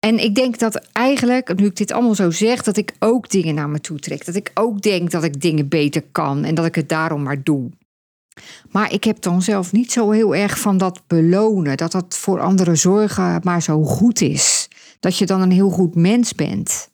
en 0.00 0.18
ik 0.24 0.34
denk 0.34 0.58
dat 0.58 0.86
eigenlijk, 0.92 1.56
nu 1.56 1.66
ik 1.66 1.76
dit 1.76 1.92
allemaal 1.92 2.14
zo 2.14 2.30
zeg, 2.30 2.62
dat 2.62 2.76
ik 2.76 2.94
ook 2.98 3.28
dingen 3.30 3.54
naar 3.54 3.68
me 3.68 3.80
toe 3.80 3.98
trek. 3.98 4.24
Dat 4.24 4.34
ik 4.34 4.50
ook 4.54 4.82
denk 4.82 5.10
dat 5.10 5.24
ik 5.24 5.40
dingen 5.40 5.68
beter 5.68 6.02
kan 6.12 6.44
en 6.44 6.54
dat 6.54 6.64
ik 6.64 6.74
het 6.74 6.88
daarom 6.88 7.22
maar 7.22 7.42
doe. 7.42 7.70
Maar 8.70 8.92
ik 8.92 9.04
heb 9.04 9.22
dan 9.22 9.42
zelf 9.42 9.72
niet 9.72 9.92
zo 9.92 10.10
heel 10.10 10.34
erg 10.34 10.58
van 10.60 10.78
dat 10.78 11.02
belonen, 11.06 11.76
dat 11.76 11.92
dat 11.92 12.16
voor 12.16 12.40
anderen 12.40 12.78
zorgen 12.78 13.40
maar 13.42 13.62
zo 13.62 13.84
goed 13.84 14.20
is. 14.20 14.68
Dat 15.00 15.18
je 15.18 15.26
dan 15.26 15.40
een 15.40 15.50
heel 15.50 15.70
goed 15.70 15.94
mens 15.94 16.34
bent. 16.34 16.90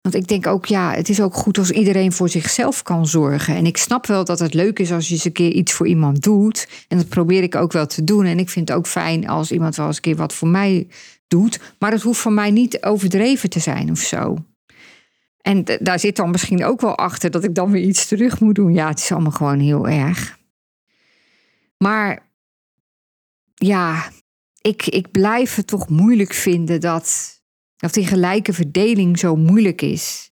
Want 0.00 0.16
ik 0.16 0.28
denk 0.28 0.46
ook, 0.46 0.66
ja, 0.66 0.92
het 0.92 1.08
is 1.08 1.20
ook 1.20 1.34
goed 1.34 1.58
als 1.58 1.70
iedereen 1.70 2.12
voor 2.12 2.28
zichzelf 2.28 2.82
kan 2.82 3.06
zorgen. 3.06 3.54
En 3.54 3.66
ik 3.66 3.76
snap 3.76 4.06
wel 4.06 4.24
dat 4.24 4.38
het 4.38 4.54
leuk 4.54 4.78
is 4.78 4.92
als 4.92 5.08
je 5.08 5.14
eens 5.14 5.24
een 5.24 5.32
keer 5.32 5.52
iets 5.52 5.72
voor 5.72 5.86
iemand 5.86 6.22
doet. 6.22 6.68
En 6.88 6.98
dat 6.98 7.08
probeer 7.08 7.42
ik 7.42 7.54
ook 7.54 7.72
wel 7.72 7.86
te 7.86 8.04
doen. 8.04 8.24
En 8.24 8.38
ik 8.38 8.50
vind 8.50 8.68
het 8.68 8.78
ook 8.78 8.86
fijn 8.86 9.28
als 9.28 9.52
iemand 9.52 9.76
wel 9.76 9.86
eens 9.86 9.96
een 9.96 10.02
keer 10.02 10.16
wat 10.16 10.34
voor 10.34 10.48
mij 10.48 10.86
Maar 11.78 11.92
het 11.92 12.02
hoeft 12.02 12.20
voor 12.20 12.32
mij 12.32 12.50
niet 12.50 12.82
overdreven 12.82 13.50
te 13.50 13.60
zijn 13.60 13.90
of 13.90 13.98
zo. 13.98 14.36
En 15.40 15.64
daar 15.80 15.98
zit 15.98 16.16
dan 16.16 16.30
misschien 16.30 16.64
ook 16.64 16.80
wel 16.80 16.96
achter 16.96 17.30
dat 17.30 17.44
ik 17.44 17.54
dan 17.54 17.70
weer 17.70 17.82
iets 17.82 18.06
terug 18.06 18.40
moet 18.40 18.54
doen. 18.54 18.72
Ja, 18.72 18.88
het 18.88 18.98
is 18.98 19.12
allemaal 19.12 19.32
gewoon 19.32 19.58
heel 19.58 19.88
erg. 19.88 20.38
Maar 21.78 22.30
ja, 23.54 24.10
ik, 24.60 24.86
ik 24.86 25.10
blijf 25.10 25.54
het 25.54 25.66
toch 25.66 25.88
moeilijk 25.88 26.32
vinden 26.32 26.80
dat, 26.80 27.40
dat 27.76 27.94
die 27.94 28.06
gelijke 28.06 28.52
verdeling 28.52 29.18
zo 29.18 29.36
moeilijk 29.36 29.82
is. 29.82 30.30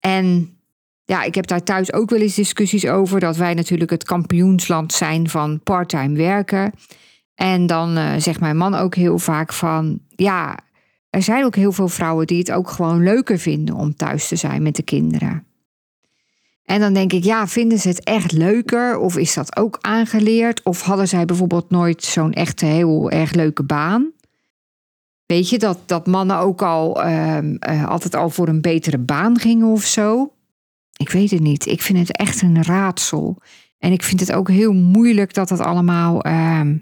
En 0.00 0.56
ja, 1.04 1.22
ik 1.22 1.34
heb 1.34 1.46
daar 1.46 1.62
thuis 1.62 1.92
ook 1.92 2.10
wel 2.10 2.20
eens 2.20 2.34
discussies 2.34 2.86
over 2.86 3.20
dat 3.20 3.36
wij 3.36 3.54
natuurlijk 3.54 3.90
het 3.90 4.04
kampioensland 4.04 4.92
zijn 4.92 5.28
van 5.28 5.60
parttime 5.62 6.16
werken. 6.16 6.72
En 7.36 7.66
dan 7.66 7.98
uh, 7.98 8.12
zegt 8.18 8.40
mijn 8.40 8.56
man 8.56 8.74
ook 8.74 8.94
heel 8.94 9.18
vaak 9.18 9.52
van, 9.52 10.00
ja, 10.08 10.58
er 11.10 11.22
zijn 11.22 11.44
ook 11.44 11.54
heel 11.56 11.72
veel 11.72 11.88
vrouwen 11.88 12.26
die 12.26 12.38
het 12.38 12.52
ook 12.52 12.70
gewoon 12.70 13.02
leuker 13.02 13.38
vinden 13.38 13.74
om 13.74 13.96
thuis 13.96 14.28
te 14.28 14.36
zijn 14.36 14.62
met 14.62 14.76
de 14.76 14.82
kinderen. 14.82 15.46
En 16.64 16.80
dan 16.80 16.92
denk 16.92 17.12
ik, 17.12 17.24
ja, 17.24 17.46
vinden 17.46 17.78
ze 17.78 17.88
het 17.88 18.04
echt 18.04 18.32
leuker? 18.32 18.98
Of 18.98 19.16
is 19.16 19.34
dat 19.34 19.56
ook 19.56 19.78
aangeleerd? 19.80 20.62
Of 20.62 20.82
hadden 20.82 21.08
zij 21.08 21.24
bijvoorbeeld 21.24 21.70
nooit 21.70 22.04
zo'n 22.04 22.32
echt 22.32 22.60
heel 22.60 23.10
erg 23.10 23.32
leuke 23.32 23.62
baan? 23.62 24.12
Weet 25.26 25.48
je, 25.48 25.58
dat, 25.58 25.78
dat 25.86 26.06
mannen 26.06 26.38
ook 26.38 26.62
al 26.62 27.04
uh, 27.04 27.38
uh, 27.42 27.88
altijd 27.88 28.14
al 28.14 28.30
voor 28.30 28.48
een 28.48 28.60
betere 28.60 28.98
baan 28.98 29.38
gingen 29.38 29.66
of 29.66 29.84
zo? 29.84 30.32
Ik 30.96 31.10
weet 31.10 31.30
het 31.30 31.40
niet. 31.40 31.66
Ik 31.66 31.82
vind 31.82 31.98
het 31.98 32.16
echt 32.16 32.42
een 32.42 32.62
raadsel. 32.62 33.38
En 33.78 33.92
ik 33.92 34.02
vind 34.02 34.20
het 34.20 34.32
ook 34.32 34.48
heel 34.48 34.72
moeilijk 34.72 35.34
dat 35.34 35.48
dat 35.48 35.60
allemaal 35.60 36.22
ehm, 36.22 36.76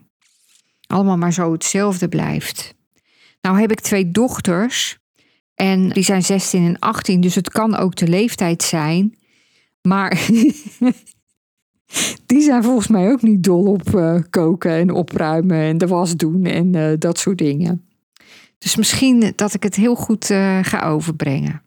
allemaal 0.87 1.17
maar 1.17 1.33
zo 1.33 1.53
hetzelfde 1.53 2.09
blijft. 2.09 2.75
Nou 3.41 3.61
heb 3.61 3.73
ik 3.73 3.81
twee 3.81 4.11
dochters 4.11 4.99
en 5.55 5.89
die 5.89 6.03
zijn 6.03 6.23
16 6.23 6.67
en 6.67 6.79
18, 6.79 7.21
dus 7.21 7.35
het 7.35 7.51
kan 7.51 7.77
ook 7.77 7.97
de 7.97 8.09
leeftijd 8.09 8.63
zijn. 8.63 9.19
Maar 9.83 10.21
die 12.27 12.41
zijn 12.41 12.63
volgens 12.63 12.89
mij 12.89 13.11
ook 13.13 13.23
niet 13.23 13.43
dol 13.43 13.67
op 13.67 13.95
uh, 13.95 14.21
koken 14.31 14.73
en 14.73 14.91
opruimen 14.91 15.59
en 15.59 15.79
de 15.79 15.87
was 15.87 16.17
doen 16.17 16.45
en 16.45 16.77
uh, 16.77 16.93
dat 16.99 17.19
soort 17.19 17.39
dingen. 17.39 17.89
Dus 18.59 18.77
misschien 18.77 19.33
dat 19.37 19.55
ik 19.55 19.63
het 19.63 19.75
heel 19.75 19.95
goed 19.95 20.31
uh, 20.31 20.59
ga 20.63 20.87
overbrengen 20.87 21.64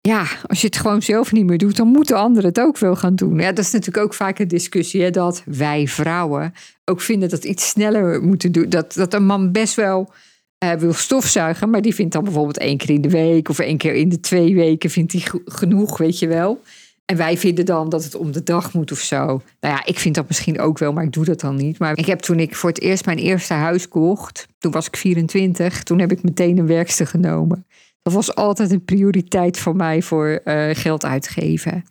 ja, 0.00 0.26
als 0.46 0.60
je 0.60 0.66
het 0.66 0.76
gewoon 0.76 1.02
zelf 1.02 1.32
niet 1.32 1.46
meer 1.46 1.58
doet, 1.58 1.76
dan 1.76 1.88
moeten 1.88 2.16
anderen 2.16 2.48
het 2.48 2.60
ook 2.60 2.78
wel 2.78 2.96
gaan 2.96 3.14
doen. 3.14 3.38
Ja, 3.38 3.52
dat 3.52 3.64
is 3.64 3.70
natuurlijk 3.70 4.04
ook 4.04 4.14
vaak 4.14 4.38
een 4.38 4.48
discussie, 4.48 5.02
hè, 5.02 5.10
dat 5.10 5.42
wij 5.46 5.86
vrouwen 5.86 6.54
ook 6.84 7.00
vinden 7.00 7.28
dat 7.28 7.44
iets 7.44 7.68
sneller 7.68 8.22
moeten 8.22 8.52
doen. 8.52 8.68
Dat, 8.68 8.94
dat 8.94 9.14
een 9.14 9.26
man 9.26 9.52
best 9.52 9.74
wel 9.74 10.12
uh, 10.64 10.72
wil 10.72 10.92
stofzuigen, 10.92 11.70
maar 11.70 11.82
die 11.82 11.94
vindt 11.94 12.12
dan 12.12 12.24
bijvoorbeeld 12.24 12.58
één 12.58 12.76
keer 12.76 12.90
in 12.90 13.00
de 13.00 13.10
week 13.10 13.48
of 13.48 13.58
één 13.58 13.76
keer 13.76 13.94
in 13.94 14.08
de 14.08 14.20
twee 14.20 14.54
weken 14.54 14.90
vindt 14.90 15.12
hij 15.12 15.22
genoeg, 15.44 15.98
weet 15.98 16.18
je 16.18 16.26
wel. 16.26 16.62
En 17.04 17.16
wij 17.16 17.38
vinden 17.38 17.64
dan 17.64 17.88
dat 17.88 18.04
het 18.04 18.14
om 18.14 18.32
de 18.32 18.42
dag 18.42 18.72
moet 18.72 18.92
of 18.92 18.98
zo. 18.98 19.24
Nou 19.60 19.74
ja, 19.74 19.84
ik 19.84 19.98
vind 19.98 20.14
dat 20.14 20.28
misschien 20.28 20.60
ook 20.60 20.78
wel, 20.78 20.92
maar 20.92 21.04
ik 21.04 21.12
doe 21.12 21.24
dat 21.24 21.40
dan 21.40 21.56
niet. 21.56 21.78
Maar 21.78 21.98
ik 21.98 22.06
heb 22.06 22.18
toen 22.18 22.38
ik 22.38 22.54
voor 22.54 22.68
het 22.68 22.80
eerst 22.80 23.06
mijn 23.06 23.18
eerste 23.18 23.54
huis 23.54 23.88
kocht, 23.88 24.46
toen 24.58 24.72
was 24.72 24.86
ik 24.86 24.96
24, 24.96 25.82
toen 25.82 25.98
heb 25.98 26.12
ik 26.12 26.22
meteen 26.22 26.58
een 26.58 26.66
werkster 26.66 27.06
genomen. 27.06 27.66
Dat 28.02 28.12
was 28.12 28.34
altijd 28.34 28.70
een 28.70 28.84
prioriteit 28.84 29.58
voor 29.58 29.76
mij 29.76 30.02
voor 30.02 30.40
uh, 30.44 30.68
geld 30.72 31.04
uitgeven. 31.04 31.84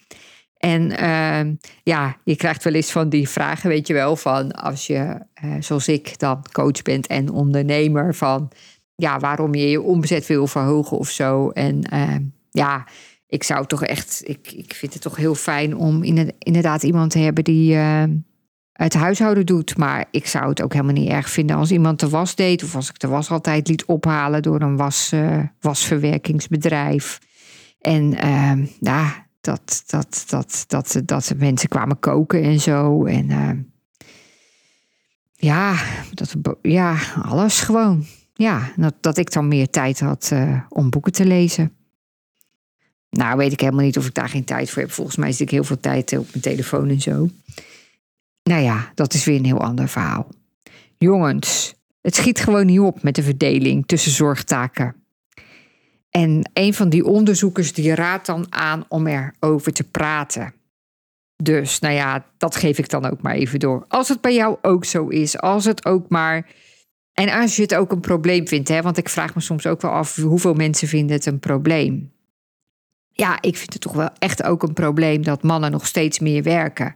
En 0.57 0.91
uh, 0.91 1.53
ja, 1.83 2.17
je 2.23 2.35
krijgt 2.35 2.63
wel 2.63 2.73
eens 2.73 2.91
van 2.91 3.09
die 3.09 3.29
vragen, 3.29 3.69
weet 3.69 3.87
je 3.87 3.93
wel, 3.93 4.15
van 4.15 4.51
als 4.51 4.87
je, 4.87 5.19
uh, 5.43 5.55
zoals 5.59 5.87
ik 5.87 6.19
dan 6.19 6.45
coach 6.51 6.81
bent 6.81 7.07
en 7.07 7.29
ondernemer, 7.29 8.15
van 8.15 8.51
ja, 8.95 9.19
waarom 9.19 9.55
je 9.55 9.69
je 9.69 9.81
omzet 9.81 10.27
wil 10.27 10.47
verhogen 10.47 10.97
of 10.97 11.09
zo. 11.09 11.49
En 11.49 11.81
ehm, 11.81 12.23
ja, 12.51 12.87
ik 13.27 13.43
zou 13.43 13.65
toch 13.65 13.83
echt, 13.83 14.21
ik, 14.25 14.51
ik 14.51 14.73
vind 14.73 14.93
het 14.93 15.01
toch 15.01 15.15
heel 15.15 15.35
fijn 15.35 15.75
om 15.75 16.03
inderdaad 16.39 16.83
iemand 16.83 17.11
te 17.11 17.19
hebben 17.19 17.43
die 17.43 17.75
ehm, 17.75 18.15
het 18.77 18.93
huishouden 18.93 19.45
doet. 19.45 19.77
Maar 19.77 20.05
ik 20.11 20.27
zou 20.27 20.49
het 20.49 20.61
ook 20.61 20.73
helemaal 20.73 20.93
niet 20.93 21.09
erg 21.09 21.29
vinden 21.29 21.55
als 21.55 21.71
iemand 21.71 21.99
de 21.99 22.09
was 22.09 22.35
deed. 22.35 22.63
Of 22.63 22.75
als 22.75 22.89
ik 22.89 22.99
de 22.99 23.07
was 23.07 23.29
altijd 23.29 23.67
liet 23.67 23.85
ophalen 23.85 24.41
door 24.41 24.61
een 24.61 24.77
was, 24.77 25.11
uh, 25.13 25.39
wasverwerkingsbedrijf. 25.59 27.19
En 27.81 28.25
uh, 28.25 28.67
ja, 28.79 29.27
dat, 29.41 29.83
dat, 29.85 30.23
dat, 30.27 30.63
dat, 30.67 31.01
dat 31.05 31.33
mensen 31.37 31.69
kwamen 31.69 31.99
koken 31.99 32.43
en 32.43 32.59
zo. 32.59 33.05
En 33.05 33.29
uh, 33.29 33.51
ja, 35.33 35.75
dat, 36.13 36.35
ja, 36.61 36.97
alles 37.21 37.59
gewoon. 37.59 38.05
Ja, 38.33 38.71
dat, 38.75 38.93
dat 39.01 39.17
ik 39.17 39.31
dan 39.31 39.47
meer 39.47 39.69
tijd 39.69 39.99
had 39.99 40.29
uh, 40.33 40.61
om 40.69 40.89
boeken 40.89 41.11
te 41.11 41.25
lezen. 41.25 41.71
Nou, 43.09 43.37
weet 43.37 43.51
ik 43.51 43.59
helemaal 43.59 43.85
niet 43.85 43.97
of 43.97 44.05
ik 44.05 44.13
daar 44.13 44.29
geen 44.29 44.43
tijd 44.43 44.69
voor 44.69 44.81
heb. 44.81 44.91
Volgens 44.91 45.17
mij 45.17 45.31
zit 45.31 45.39
ik 45.39 45.49
heel 45.49 45.63
veel 45.63 45.79
tijd 45.79 46.17
op 46.17 46.27
mijn 46.31 46.41
telefoon 46.41 46.89
en 46.89 47.01
zo. 47.01 47.29
Nou 48.47 48.61
ja, 48.61 48.91
dat 48.95 49.13
is 49.13 49.25
weer 49.25 49.35
een 49.35 49.45
heel 49.45 49.61
ander 49.61 49.89
verhaal. 49.89 50.27
Jongens, 50.97 51.75
het 52.01 52.15
schiet 52.15 52.39
gewoon 52.39 52.65
niet 52.65 52.79
op 52.79 53.03
met 53.03 53.15
de 53.15 53.23
verdeling 53.23 53.87
tussen 53.87 54.11
zorgtaken. 54.11 54.95
En 56.09 56.49
een 56.53 56.73
van 56.73 56.89
die 56.89 57.05
onderzoekers 57.05 57.73
die 57.73 57.95
raadt 57.95 58.25
dan 58.25 58.45
aan 58.49 58.85
om 58.87 59.07
erover 59.07 59.73
te 59.73 59.83
praten. 59.83 60.53
Dus 61.43 61.79
nou 61.79 61.93
ja, 61.93 62.25
dat 62.37 62.55
geef 62.55 62.77
ik 62.77 62.89
dan 62.89 63.05
ook 63.05 63.21
maar 63.21 63.33
even 63.33 63.59
door. 63.59 63.85
Als 63.87 64.09
het 64.09 64.21
bij 64.21 64.33
jou 64.33 64.57
ook 64.61 64.85
zo 64.85 65.07
is, 65.07 65.39
als 65.39 65.65
het 65.65 65.85
ook 65.85 66.09
maar. 66.09 66.49
En 67.13 67.29
als 67.29 67.55
je 67.55 67.61
het 67.61 67.75
ook 67.75 67.91
een 67.91 67.99
probleem 67.99 68.47
vindt, 68.47 68.69
hè, 68.69 68.81
want 68.81 68.97
ik 68.97 69.09
vraag 69.09 69.35
me 69.35 69.41
soms 69.41 69.67
ook 69.67 69.81
wel 69.81 69.91
af 69.91 70.15
hoeveel 70.15 70.53
mensen 70.53 70.87
vinden 70.87 71.15
het 71.15 71.25
een 71.25 71.39
probleem. 71.39 72.11
Ja, 73.11 73.41
ik 73.41 73.57
vind 73.57 73.73
het 73.73 73.81
toch 73.81 73.93
wel 73.93 74.09
echt 74.17 74.43
ook 74.43 74.63
een 74.63 74.73
probleem 74.73 75.23
dat 75.23 75.43
mannen 75.43 75.71
nog 75.71 75.87
steeds 75.87 76.19
meer 76.19 76.43
werken. 76.43 76.95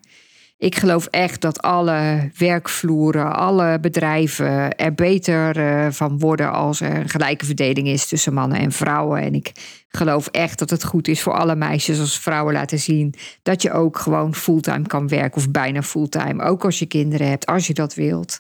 Ik 0.62 0.76
geloof 0.76 1.06
echt 1.06 1.42
dat 1.42 1.62
alle 1.62 2.32
werkvloeren, 2.38 3.36
alle 3.36 3.80
bedrijven 3.80 4.76
er 4.76 4.94
beter 4.94 5.58
uh, 5.58 5.92
van 5.92 6.20
worden 6.20 6.52
als 6.52 6.82
er 6.82 6.96
een 6.96 7.10
gelijke 7.10 7.46
verdeling 7.46 7.88
is 7.88 8.08
tussen 8.08 8.34
mannen 8.34 8.60
en 8.60 8.72
vrouwen. 8.72 9.22
En 9.22 9.34
ik 9.34 9.52
geloof 9.88 10.28
echt 10.28 10.60
dat 10.60 10.70
het 10.70 10.84
goed 10.84 11.08
is 11.08 11.22
voor 11.22 11.34
alle 11.34 11.56
meisjes 11.56 12.00
als 12.00 12.20
vrouwen 12.20 12.54
laten 12.54 12.80
zien 12.80 13.14
dat 13.44 13.62
je 13.62 13.72
ook 13.72 13.98
gewoon 13.98 14.36
fulltime 14.36 14.88
kan 14.88 15.08
werken 15.08 15.38
of 15.38 15.52
bijna 15.52 15.84
fulltime. 15.84 16.44
Ook 16.44 16.66
als 16.66 16.80
je 16.80 16.86
kinderen 16.86 17.28
hebt, 17.28 17.46
als 17.46 17.68
je 17.68 17.74
dat 17.74 17.94
wilt. 17.94 18.40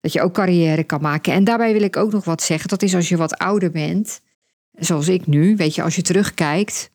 Dat 0.00 0.12
je 0.12 0.22
ook 0.22 0.34
carrière 0.34 0.84
kan 0.84 1.00
maken. 1.00 1.32
En 1.32 1.44
daarbij 1.44 1.72
wil 1.72 1.82
ik 1.82 1.96
ook 1.96 2.12
nog 2.12 2.24
wat 2.24 2.42
zeggen. 2.42 2.68
Dat 2.68 2.82
is 2.82 2.94
als 2.94 3.08
je 3.08 3.16
wat 3.16 3.38
ouder 3.38 3.70
bent, 3.70 4.20
zoals 4.72 5.08
ik 5.08 5.26
nu. 5.26 5.56
Weet 5.56 5.74
je, 5.74 5.82
als 5.82 5.96
je 5.96 6.02
terugkijkt. 6.02 6.90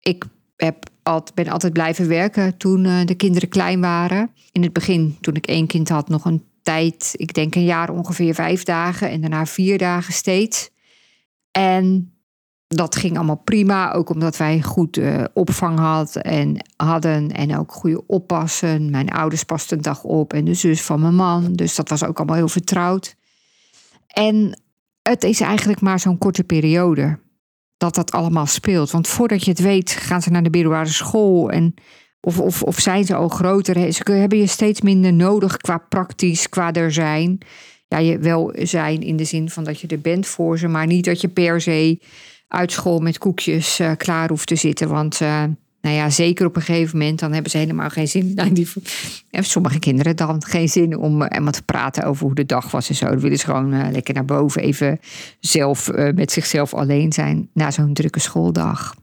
Ik 0.00 0.24
heb 0.56 0.92
altijd, 1.04 1.34
ben 1.34 1.48
altijd 1.48 1.72
blijven 1.72 2.08
werken 2.08 2.56
toen 2.56 2.84
uh, 2.84 3.04
de 3.04 3.14
kinderen 3.14 3.48
klein 3.48 3.80
waren. 3.80 4.30
In 4.52 4.62
het 4.62 4.72
begin, 4.72 5.16
toen 5.20 5.34
ik 5.34 5.46
één 5.46 5.66
kind 5.66 5.88
had, 5.88 6.08
nog 6.08 6.24
een 6.24 6.44
tijd, 6.62 7.10
ik 7.16 7.34
denk 7.34 7.54
een 7.54 7.64
jaar 7.64 7.90
ongeveer 7.90 8.34
vijf 8.34 8.62
dagen 8.62 9.10
en 9.10 9.20
daarna 9.20 9.46
vier 9.46 9.78
dagen 9.78 10.12
steeds. 10.12 10.70
En 11.50 12.12
dat 12.66 12.96
ging 12.96 13.16
allemaal 13.16 13.42
prima, 13.44 13.92
ook 13.92 14.10
omdat 14.10 14.36
wij 14.36 14.62
goed 14.62 14.96
uh, 14.96 15.24
opvang 15.32 15.78
had 15.78 16.16
en, 16.16 16.56
hadden 16.76 17.30
en 17.30 17.56
ook 17.56 17.72
goede 17.72 18.06
oppassen. 18.06 18.90
Mijn 18.90 19.10
ouders 19.10 19.44
pasten 19.44 19.82
dag 19.82 20.04
op 20.04 20.32
en 20.32 20.44
de 20.44 20.54
zus 20.54 20.82
van 20.82 21.00
mijn 21.00 21.14
man, 21.14 21.52
dus 21.52 21.74
dat 21.74 21.88
was 21.88 22.04
ook 22.04 22.16
allemaal 22.16 22.36
heel 22.36 22.48
vertrouwd. 22.48 23.16
En 24.06 24.60
het 25.02 25.24
is 25.24 25.40
eigenlijk 25.40 25.80
maar 25.80 26.00
zo'n 26.00 26.18
korte 26.18 26.44
periode 26.44 27.18
dat 27.76 27.94
dat 27.94 28.12
allemaal 28.12 28.46
speelt. 28.46 28.90
Want 28.90 29.08
voordat 29.08 29.44
je 29.44 29.50
het 29.50 29.60
weet, 29.60 29.90
gaan 29.90 30.22
ze 30.22 30.30
naar 30.30 30.42
de 30.42 30.50
middelbare 30.50 30.88
school 30.88 31.50
en 31.50 31.74
of, 32.20 32.40
of, 32.40 32.62
of 32.62 32.78
zijn 32.78 33.04
ze 33.04 33.14
al 33.14 33.28
groter? 33.28 33.92
Ze 33.92 34.12
hebben 34.12 34.38
je 34.38 34.46
steeds 34.46 34.80
minder 34.80 35.12
nodig 35.12 35.56
qua 35.56 35.78
praktisch, 35.78 36.48
qua 36.48 36.72
er 36.72 36.92
zijn. 36.92 37.38
Ja, 37.88 37.98
je 37.98 38.18
wel 38.18 38.54
zijn 38.58 39.00
in 39.02 39.16
de 39.16 39.24
zin 39.24 39.50
van 39.50 39.64
dat 39.64 39.80
je 39.80 39.86
er 39.86 40.00
bent 40.00 40.26
voor 40.26 40.58
ze, 40.58 40.68
maar 40.68 40.86
niet 40.86 41.04
dat 41.04 41.20
je 41.20 41.28
per 41.28 41.60
se 41.60 41.98
uit 42.48 42.72
school 42.72 42.98
met 42.98 43.18
koekjes 43.18 43.80
uh, 43.80 43.92
klaar 43.96 44.28
hoeft 44.28 44.46
te 44.46 44.56
zitten. 44.56 44.88
Want 44.88 45.20
uh, 45.20 45.44
nou 45.84 45.96
ja, 45.96 46.10
zeker 46.10 46.46
op 46.46 46.56
een 46.56 46.62
gegeven 46.62 46.98
moment, 46.98 47.18
dan 47.18 47.32
hebben 47.32 47.50
ze 47.50 47.58
helemaal 47.58 47.90
geen 47.90 48.08
zin. 48.08 48.32
Nou, 48.34 48.52
die, 48.52 48.68
sommige 49.30 49.78
kinderen 49.78 50.16
dan 50.16 50.44
geen 50.44 50.68
zin 50.68 50.96
om 50.96 51.22
uh, 51.22 51.48
te 51.48 51.62
praten 51.62 52.04
over 52.04 52.26
hoe 52.26 52.34
de 52.34 52.46
dag 52.46 52.70
was 52.70 52.88
en 52.88 52.94
zo. 52.94 53.06
Dan 53.06 53.20
willen 53.20 53.38
ze 53.38 53.44
gewoon 53.44 53.92
lekker 53.92 54.14
naar 54.14 54.24
boven, 54.24 54.62
even 54.62 55.00
zelf 55.40 55.90
met 56.14 56.32
zichzelf 56.32 56.74
alleen 56.74 57.12
zijn 57.12 57.48
na 57.52 57.70
zo'n 57.70 57.92
drukke 57.92 58.20
schooldag. 58.20 58.94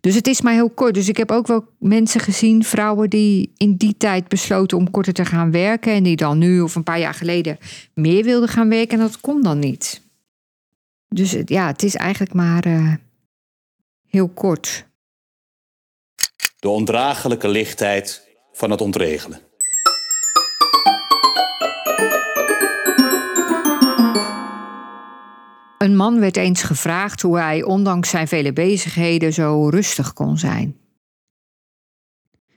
Dus 0.00 0.14
het 0.14 0.26
is 0.26 0.40
maar 0.40 0.52
heel 0.52 0.70
kort. 0.70 0.94
Dus 0.94 1.08
ik 1.08 1.16
heb 1.16 1.30
ook 1.30 1.46
wel 1.46 1.64
mensen 1.78 2.20
gezien, 2.20 2.64
vrouwen 2.64 3.10
die 3.10 3.52
in 3.56 3.76
die 3.76 3.96
tijd 3.96 4.28
besloten 4.28 4.76
om 4.76 4.90
korter 4.90 5.12
te 5.12 5.24
gaan 5.24 5.50
werken. 5.50 5.92
En 5.92 6.02
die 6.02 6.16
dan 6.16 6.38
nu 6.38 6.60
of 6.60 6.74
een 6.74 6.82
paar 6.82 7.00
jaar 7.00 7.14
geleden 7.14 7.58
meer 7.94 8.24
wilden 8.24 8.48
gaan 8.48 8.68
werken. 8.68 8.98
En 8.98 9.04
dat 9.04 9.20
kon 9.20 9.42
dan 9.42 9.58
niet. 9.58 10.02
Dus 11.08 11.36
ja, 11.44 11.66
het 11.66 11.82
is 11.82 11.96
eigenlijk 11.96 12.34
maar 12.34 12.98
heel 14.08 14.28
kort. 14.28 14.87
De 16.58 16.68
ondraaglijke 16.68 17.48
lichtheid 17.48 18.28
van 18.52 18.70
het 18.70 18.80
ontregelen. 18.80 19.40
Een 25.78 25.96
man 25.96 26.20
werd 26.20 26.36
eens 26.36 26.62
gevraagd 26.62 27.22
hoe 27.22 27.38
hij 27.38 27.62
ondanks 27.62 28.10
zijn 28.10 28.28
vele 28.28 28.52
bezigheden 28.52 29.32
zo 29.32 29.68
rustig 29.68 30.12
kon 30.12 30.38
zijn. 30.38 30.76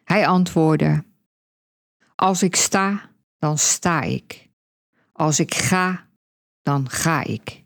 Hij 0.03 0.27
antwoordde: 0.27 1.03
Als 2.15 2.43
ik 2.43 2.55
sta, 2.55 3.09
dan 3.39 3.57
sta 3.57 4.01
ik. 4.01 4.49
Als 5.11 5.39
ik 5.39 5.53
ga, 5.53 6.07
dan 6.61 6.89
ga 6.89 7.23
ik. 7.23 7.63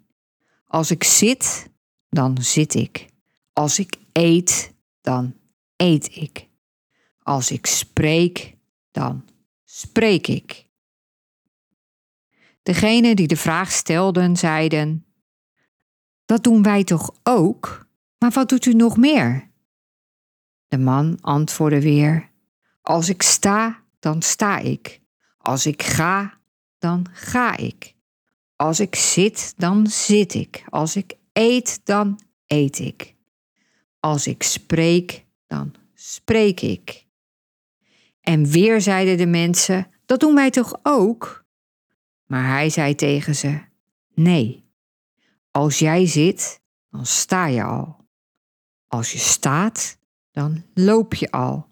Als 0.67 0.91
ik 0.91 1.03
zit, 1.03 1.69
dan 2.09 2.37
zit 2.41 2.73
ik. 2.73 3.05
Als 3.53 3.79
ik 3.79 3.95
eet, 4.11 4.73
dan 5.01 5.33
eet 5.75 6.15
ik. 6.15 6.47
Als 7.21 7.51
ik 7.51 7.65
spreek, 7.65 8.55
dan 8.91 9.25
spreek 9.63 10.27
ik. 10.27 10.67
Degenen 12.63 13.15
die 13.15 13.27
de 13.27 13.37
vraag 13.37 13.71
stelden, 13.71 14.37
zeiden: 14.37 15.05
dat 16.25 16.43
doen 16.43 16.63
wij 16.63 16.83
toch 16.83 17.11
ook? 17.23 17.87
Maar 18.17 18.31
wat 18.31 18.49
doet 18.49 18.65
u 18.65 18.73
nog 18.73 18.97
meer? 18.97 19.51
De 20.67 20.77
man 20.77 21.17
antwoordde 21.21 21.81
weer: 21.81 22.31
Als 22.81 23.09
ik 23.09 23.21
sta, 23.21 23.83
dan 23.99 24.21
sta 24.21 24.57
ik. 24.57 25.01
Als 25.37 25.65
ik 25.65 25.83
ga, 25.83 26.39
dan 26.77 27.05
ga 27.11 27.57
ik. 27.57 27.95
Als 28.55 28.79
ik 28.79 28.95
zit, 28.95 29.53
dan 29.57 29.87
zit 29.87 30.33
ik. 30.33 30.63
Als 30.69 30.95
ik 30.95 31.13
eet, 31.33 31.85
dan 31.85 32.19
eet 32.47 32.79
ik. 32.79 33.15
Als 33.99 34.27
ik 34.27 34.43
spreek, 34.43 35.24
dan 35.47 35.73
spreek 35.93 36.61
ik. 36.61 37.05
En 38.21 38.45
weer 38.45 38.81
zeiden 38.81 39.17
de 39.17 39.25
mensen: 39.25 39.91
Dat 40.05 40.19
doen 40.19 40.35
wij 40.35 40.49
toch 40.49 40.79
ook? 40.83 41.45
Maar 42.25 42.47
hij 42.47 42.69
zei 42.69 42.95
tegen 42.95 43.35
ze: 43.35 43.61
Nee. 44.13 44.63
Als 45.51 45.79
jij 45.79 46.05
zit, 46.05 46.61
dan 46.89 47.05
sta 47.05 47.45
je 47.45 47.63
al. 47.63 48.07
Als 48.87 49.11
je 49.11 49.17
staat, 49.17 49.97
dan 50.31 50.63
loop 50.73 51.13
je 51.13 51.31
al. 51.31 51.67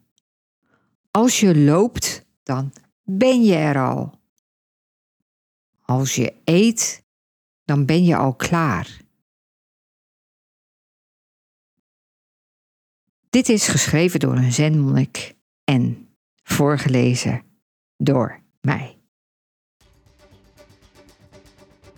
Als 1.11 1.39
je 1.39 1.57
loopt, 1.57 2.25
dan 2.43 2.73
ben 3.03 3.43
je 3.43 3.55
er 3.55 3.87
al. 3.87 4.21
Als 5.81 6.15
je 6.15 6.33
eet, 6.43 7.03
dan 7.65 7.85
ben 7.85 8.03
je 8.03 8.15
al 8.15 8.35
klaar. 8.35 9.02
Dit 13.33 13.49
is 13.49 13.67
geschreven 13.67 14.19
door 14.19 14.35
een 14.35 14.51
zenmonnik 14.51 15.35
en 15.63 16.07
voorgelezen 16.43 17.41
door 17.97 18.39
mij. 18.61 18.97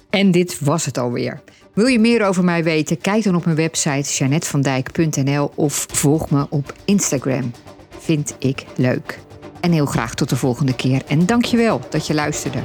En 0.10 0.32
dit 0.32 0.60
was 0.60 0.86
het 0.86 0.98
alweer. 0.98 1.42
Wil 1.74 1.86
je 1.86 2.00
meer 2.00 2.26
over 2.26 2.44
mij 2.44 2.64
weten? 2.64 2.98
Kijk 2.98 3.24
dan 3.24 3.36
op 3.36 3.46
mijn 3.46 3.58
website 3.58 4.24
janetvandijk.nl 4.24 5.52
of 5.56 5.86
volg 5.90 6.30
me 6.30 6.48
op 6.50 6.74
Instagram. 6.86 7.52
Vind 8.00 8.36
ik 8.40 8.66
leuk. 8.76 9.20
En 9.62 9.72
heel 9.72 9.86
graag 9.86 10.14
tot 10.14 10.30
de 10.30 10.36
volgende 10.36 10.76
keer. 10.76 11.02
En 11.08 11.26
dankjewel 11.26 11.82
dat 11.90 12.08
je 12.08 12.14
luisterde. 12.14 12.60